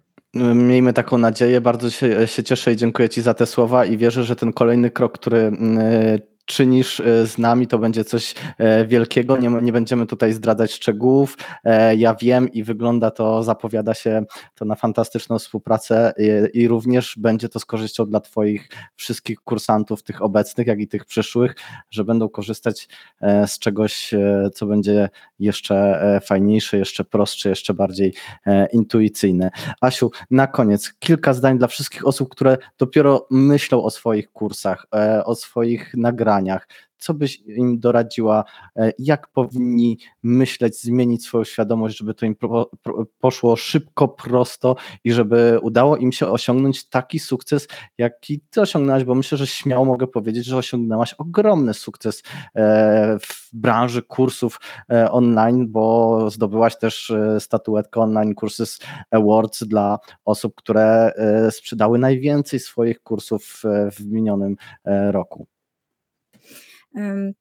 [0.55, 4.25] Miejmy taką nadzieję, bardzo się, się cieszę i dziękuję Ci za te słowa i wierzę,
[4.25, 5.79] że ten kolejny krok, który mm,
[6.49, 9.37] czynisz e, z nami, to będzie coś e, wielkiego.
[9.37, 11.37] Nie, nie będziemy tutaj zdradzać szczegółów.
[11.65, 14.25] E, ja wiem i wygląda to, zapowiada się
[14.55, 20.03] to na fantastyczną współpracę i, i również będzie to z korzyścią dla Twoich wszystkich kursantów,
[20.03, 21.55] tych obecnych, jak i tych przyszłych,
[21.91, 22.89] że będą korzystać
[23.47, 24.15] z czegoś,
[24.55, 28.15] co będzie jeszcze fajniejsze, jeszcze prostsze, jeszcze bardziej
[28.73, 29.51] intuicyjne.
[29.81, 34.87] Asiu, na koniec kilka zdań dla wszystkich osób, które dopiero myślą o swoich kursach,
[35.25, 36.38] o swoich nagraniach
[36.99, 38.45] co byś im doradziła,
[38.77, 42.37] e, jak powinni myśleć, zmienić swoją świadomość, żeby to im
[43.21, 47.69] poszło szybko, prosto i żeby udało im się osiągnąć taki sukces,
[47.99, 52.23] jaki ty osiągnęłaś, bo myślę, że śmiało mogę powiedzieć, że osiągnęłaś ogromny sukces
[52.55, 54.61] e, w branży kursów
[54.93, 58.79] e, online, bo zdobyłaś też statuetkę Online Courses
[59.11, 61.13] Awards dla osób, które
[61.51, 63.63] sprzedały najwięcej swoich kursów
[63.93, 64.57] w minionym
[65.11, 65.47] roku.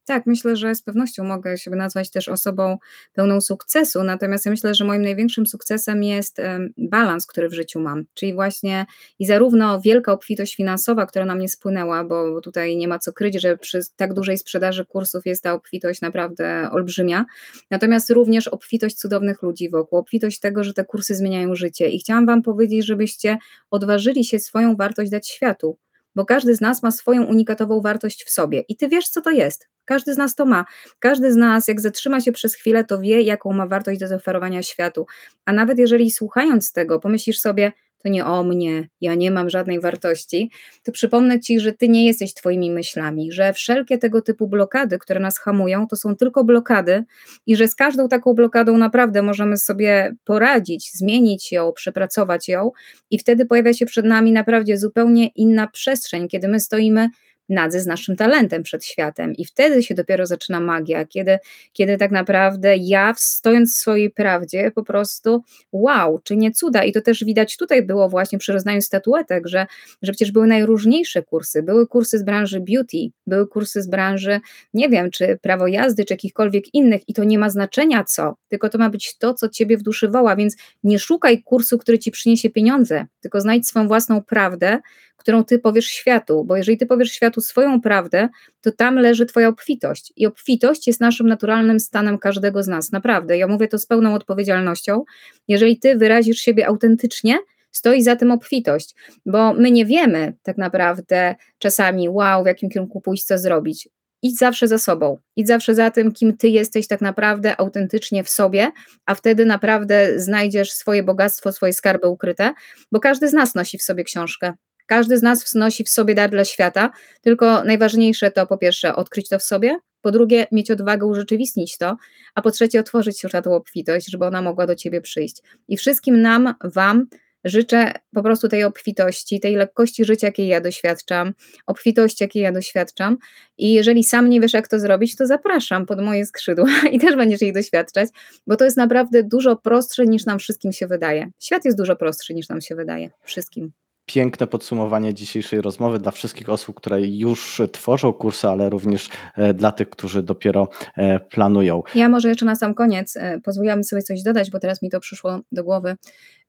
[0.05, 2.77] Tak, myślę, że z pewnością mogę się nazwać też osobą
[3.13, 6.37] pełną sukcesu, natomiast ja myślę, że moim największym sukcesem jest
[6.77, 8.85] balans, który w życiu mam, czyli właśnie
[9.19, 13.41] i zarówno wielka obfitość finansowa, która na mnie spłynęła, bo tutaj nie ma co kryć,
[13.41, 17.25] że przy tak dużej sprzedaży kursów jest ta obfitość naprawdę olbrzymia,
[17.71, 21.89] natomiast również obfitość cudownych ludzi wokół, obfitość tego, że te kursy zmieniają życie.
[21.89, 23.37] I chciałam Wam powiedzieć, żebyście
[23.71, 25.77] odważyli się swoją wartość dać światu,
[26.17, 29.31] bo każdy z nas ma swoją unikatową wartość w sobie i ty wiesz, co to
[29.31, 29.69] jest.
[29.85, 30.65] Każdy z nas to ma.
[30.99, 34.63] Każdy z nas, jak zatrzyma się przez chwilę, to wie, jaką ma wartość do zaoferowania
[34.63, 35.05] światu.
[35.45, 37.71] A nawet jeżeli słuchając tego, pomyślisz sobie,
[38.03, 40.51] to nie o mnie, ja nie mam żadnej wartości,
[40.83, 45.19] to przypomnę Ci, że Ty nie jesteś Twoimi myślami, że wszelkie tego typu blokady, które
[45.19, 47.03] nas hamują, to są tylko blokady
[47.45, 52.71] i że z każdą taką blokadą naprawdę możemy sobie poradzić, zmienić ją, przepracować ją
[53.11, 57.09] i wtedy pojawia się przed nami naprawdę zupełnie inna przestrzeń, kiedy my stoimy
[57.49, 59.33] nadzy z naszym talentem przed światem.
[59.33, 61.39] I wtedy się dopiero zaczyna magia, kiedy,
[61.73, 66.83] kiedy tak naprawdę ja, stojąc w swojej prawdzie, po prostu wow, czy nie cuda.
[66.83, 69.65] I to też widać tutaj było właśnie przy rozdaniu statuetek, że,
[70.01, 71.63] że przecież były najróżniejsze kursy.
[71.63, 74.39] Były kursy z branży beauty, były kursy z branży,
[74.73, 78.69] nie wiem, czy prawo jazdy, czy jakichkolwiek innych, i to nie ma znaczenia co, tylko
[78.69, 82.11] to ma być to, co ciebie w duszy woła, więc nie szukaj kursu, który ci
[82.11, 84.79] przyniesie pieniądze, tylko znajdź swoją własną prawdę,
[85.17, 88.29] którą ty powiesz światu, bo jeżeli ty powiesz światu swoją prawdę,
[88.61, 93.37] to tam leży twoja obfitość i obfitość jest naszym naturalnym stanem każdego z nas, naprawdę.
[93.37, 95.03] Ja mówię to z pełną odpowiedzialnością.
[95.47, 97.39] Jeżeli ty wyrazisz siebie autentycznie,
[97.71, 98.95] stoi za tym obfitość,
[99.25, 103.89] bo my nie wiemy tak naprawdę czasami, wow, w jakim kierunku pójść, co zrobić.
[104.21, 108.29] Idź zawsze za sobą, idź zawsze za tym, kim ty jesteś tak naprawdę autentycznie w
[108.29, 108.71] sobie,
[109.05, 112.53] a wtedy naprawdę znajdziesz swoje bogactwo, swoje skarby ukryte,
[112.91, 114.53] bo każdy z nas nosi w sobie książkę.
[114.87, 119.29] Każdy z nas wnosi w sobie dar dla świata, tylko najważniejsze to po pierwsze odkryć
[119.29, 121.97] to w sobie, po drugie mieć odwagę urzeczywistnić to,
[122.35, 125.41] a po trzecie otworzyć się na tą obfitość, żeby ona mogła do ciebie przyjść.
[125.67, 127.07] I wszystkim nam, wam
[127.43, 131.33] życzę po prostu tej obfitości, tej lekkości życia, jakiej ja doświadczam,
[131.65, 133.17] obfitości, jakiej ja doświadczam.
[133.57, 137.15] I jeżeli sam nie wiesz, jak to zrobić, to zapraszam pod moje skrzydła i też
[137.15, 138.09] będziesz jej doświadczać,
[138.47, 141.31] bo to jest naprawdę dużo prostsze niż nam wszystkim się wydaje.
[141.39, 143.09] Świat jest dużo prostszy niż nam się wydaje.
[143.23, 143.71] Wszystkim
[144.07, 149.71] piękne podsumowanie dzisiejszej rozmowy dla wszystkich osób, które już tworzą kursy, ale również e, dla
[149.71, 151.83] tych, którzy dopiero e, planują.
[151.95, 154.99] Ja może jeszcze na sam koniec e, pozwoliłam sobie coś dodać, bo teraz mi to
[154.99, 155.95] przyszło do głowy,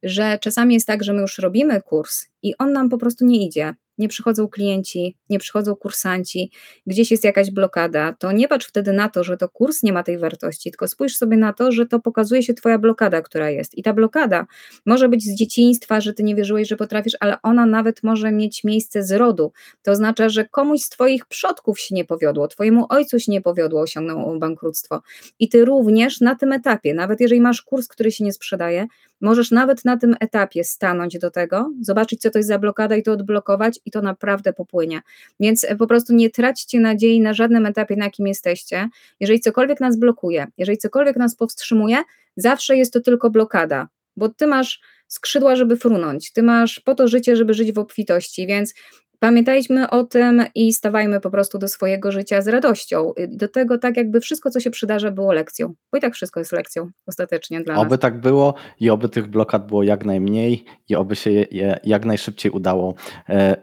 [0.03, 3.47] że czasami jest tak, że my już robimy kurs i on nam po prostu nie
[3.47, 6.51] idzie nie przychodzą klienci, nie przychodzą kursanci,
[6.86, 10.03] gdzieś jest jakaś blokada, to nie patrz wtedy na to, że to kurs nie ma
[10.03, 13.78] tej wartości, tylko spójrz sobie na to, że to pokazuje się Twoja blokada, która jest.
[13.78, 14.46] I ta blokada
[14.86, 18.64] może być z dzieciństwa, że Ty nie wierzyłeś, że potrafisz, ale ona nawet może mieć
[18.64, 19.53] miejsce z rodu.
[19.82, 23.80] To oznacza, że komuś z Twoich przodków się nie powiodło, Twojemu ojcu się nie powiodło,
[23.80, 25.03] osiągnął bankructwo.
[25.38, 28.86] I Ty również na tym etapie, nawet jeżeli masz kurs, który się nie sprzedaje,
[29.21, 33.03] możesz nawet na tym etapie stanąć do tego, zobaczyć, co to jest za blokada i
[33.03, 35.01] to odblokować i to naprawdę popłynie.
[35.41, 38.89] Więc e, po prostu nie traćcie nadziei na żadnym etapie, na jakim jesteście.
[39.21, 41.97] Jeżeli cokolwiek nas blokuje, jeżeli cokolwiek nas powstrzymuje,
[42.37, 47.09] zawsze jest to tylko blokada, bo ty masz skrzydła, żeby frunąć, ty masz po to
[47.09, 48.75] życie, żeby żyć w obfitości, więc
[49.21, 53.12] Pamiętajmy o tym i stawajmy po prostu do swojego życia z radością.
[53.29, 55.75] Do tego tak, jakby wszystko, co się przydarza, było lekcją.
[55.93, 57.87] Bo i tak wszystko jest lekcją ostatecznie dla oby nas.
[57.87, 62.05] Oby tak było i oby tych blokad było jak najmniej i oby się je jak
[62.05, 62.95] najszybciej udało
[63.29, 63.57] e,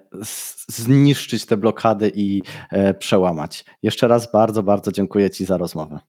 [0.68, 2.41] zniszczyć te blokady i
[2.72, 3.66] e, przełamać.
[3.84, 5.99] Jeszcze raz bardzo, bardzo dziękuję Ci za rozmowę.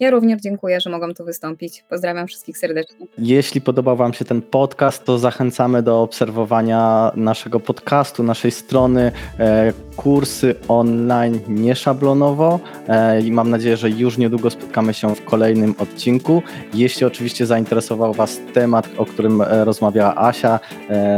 [0.00, 1.84] Ja również dziękuję, że mogłam tu wystąpić.
[1.88, 3.06] Pozdrawiam wszystkich serdecznie.
[3.18, 9.72] Jeśli podobał Wam się ten podcast, to zachęcamy do obserwowania naszego podcastu, naszej strony, e,
[9.98, 16.42] kursy online nieszablonowo e, i mam nadzieję, że już niedługo spotkamy się w kolejnym odcinku.
[16.74, 20.60] Jeśli oczywiście zainteresował Was temat, o którym e, rozmawiała Asia,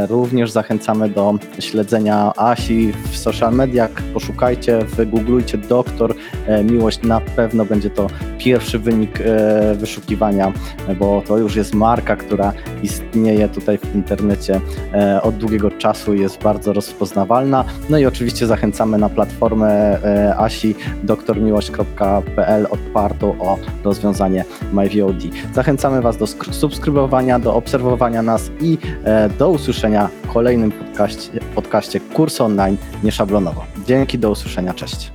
[0.09, 3.91] również zachęcamy do śledzenia Asi w social mediach.
[4.13, 6.15] Poszukajcie, wygooglujcie doktor
[6.63, 8.07] Miłość, na pewno będzie to
[8.37, 10.53] pierwszy wynik e, wyszukiwania,
[10.99, 12.53] bo to już jest marka, która
[12.83, 14.61] istnieje tutaj w internecie
[14.93, 17.65] e, od długiego czasu, jest bardzo rozpoznawalna.
[17.89, 19.69] No i oczywiście zachęcamy na platformę
[20.03, 25.23] e, ASI doktormiłość.pl odpartą o rozwiązanie MyVOD.
[25.53, 28.77] Zachęcamy Was do subskrybowania, do obserwowania nas i
[29.39, 33.63] do usłyszenia w kolejnym podcaście, podcaście Kurs Online Nieszablonowo.
[33.87, 35.11] Dzięki, do usłyszenia, cześć.